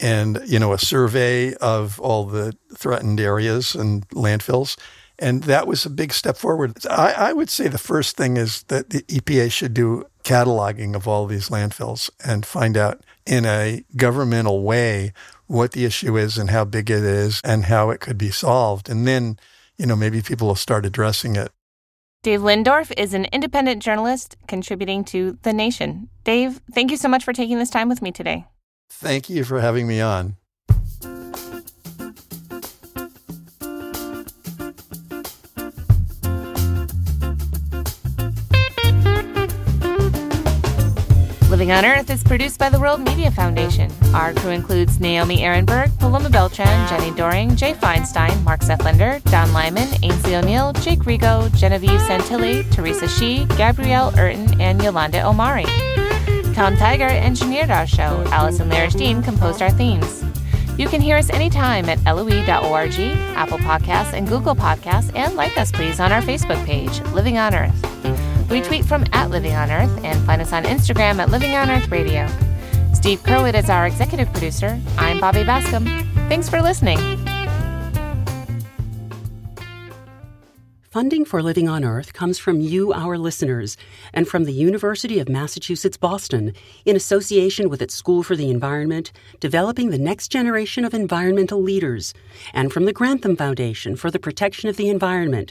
[0.00, 4.76] and, you know, a survey of all the threatened areas and landfills.
[5.18, 6.84] And that was a big step forward.
[6.90, 11.06] I, I, would say the first thing is that the EPA should do cataloging of
[11.06, 15.12] all these landfills and find out in a governmental way
[15.46, 18.88] what the issue is and how big it is and how it could be solved.
[18.88, 19.38] And then,
[19.78, 21.52] you know, maybe people will start addressing it.
[22.24, 26.08] Dave Lindorff is an independent journalist contributing to The Nation.
[26.24, 28.46] Dave, thank you so much for taking this time with me today.
[28.88, 30.38] Thank you for having me on.
[41.64, 43.90] Living on Earth is produced by the World Media Foundation.
[44.12, 49.50] Our crew includes Naomi Arenberg, Paloma Beltran, Jenni Doering, Jay Feinstein, Mark Seth Lender, Don
[49.54, 55.64] Lyman, Ainsley O'Neill, Jake Rego, Genevieve Santilli, Teresa Shi, Gabrielle Urton, and Yolanda Omari.
[56.52, 58.22] Tom Tiger engineered our show.
[58.26, 60.22] Allison Lirish composed our themes.
[60.76, 63.00] You can hear us anytime at loe.org,
[63.36, 67.54] Apple Podcasts, and Google Podcasts, and like us, please, on our Facebook page, Living on
[67.54, 68.04] Earth.
[68.50, 71.70] We tweet from at Living on Earth and find us on Instagram at Living on
[71.70, 72.28] Earth Radio.
[72.92, 74.80] Steve Curwood is our executive producer.
[74.98, 75.86] I'm Bobbi Bascomb.
[76.28, 76.98] Thanks for listening.
[80.82, 83.76] Funding for Living on Earth comes from you, our listeners,
[84.12, 86.52] and from the University of Massachusetts Boston,
[86.84, 92.14] in association with its School for the Environment, developing the next generation of environmental leaders,
[92.52, 95.50] and from the Grantham Foundation for the Protection of the Environment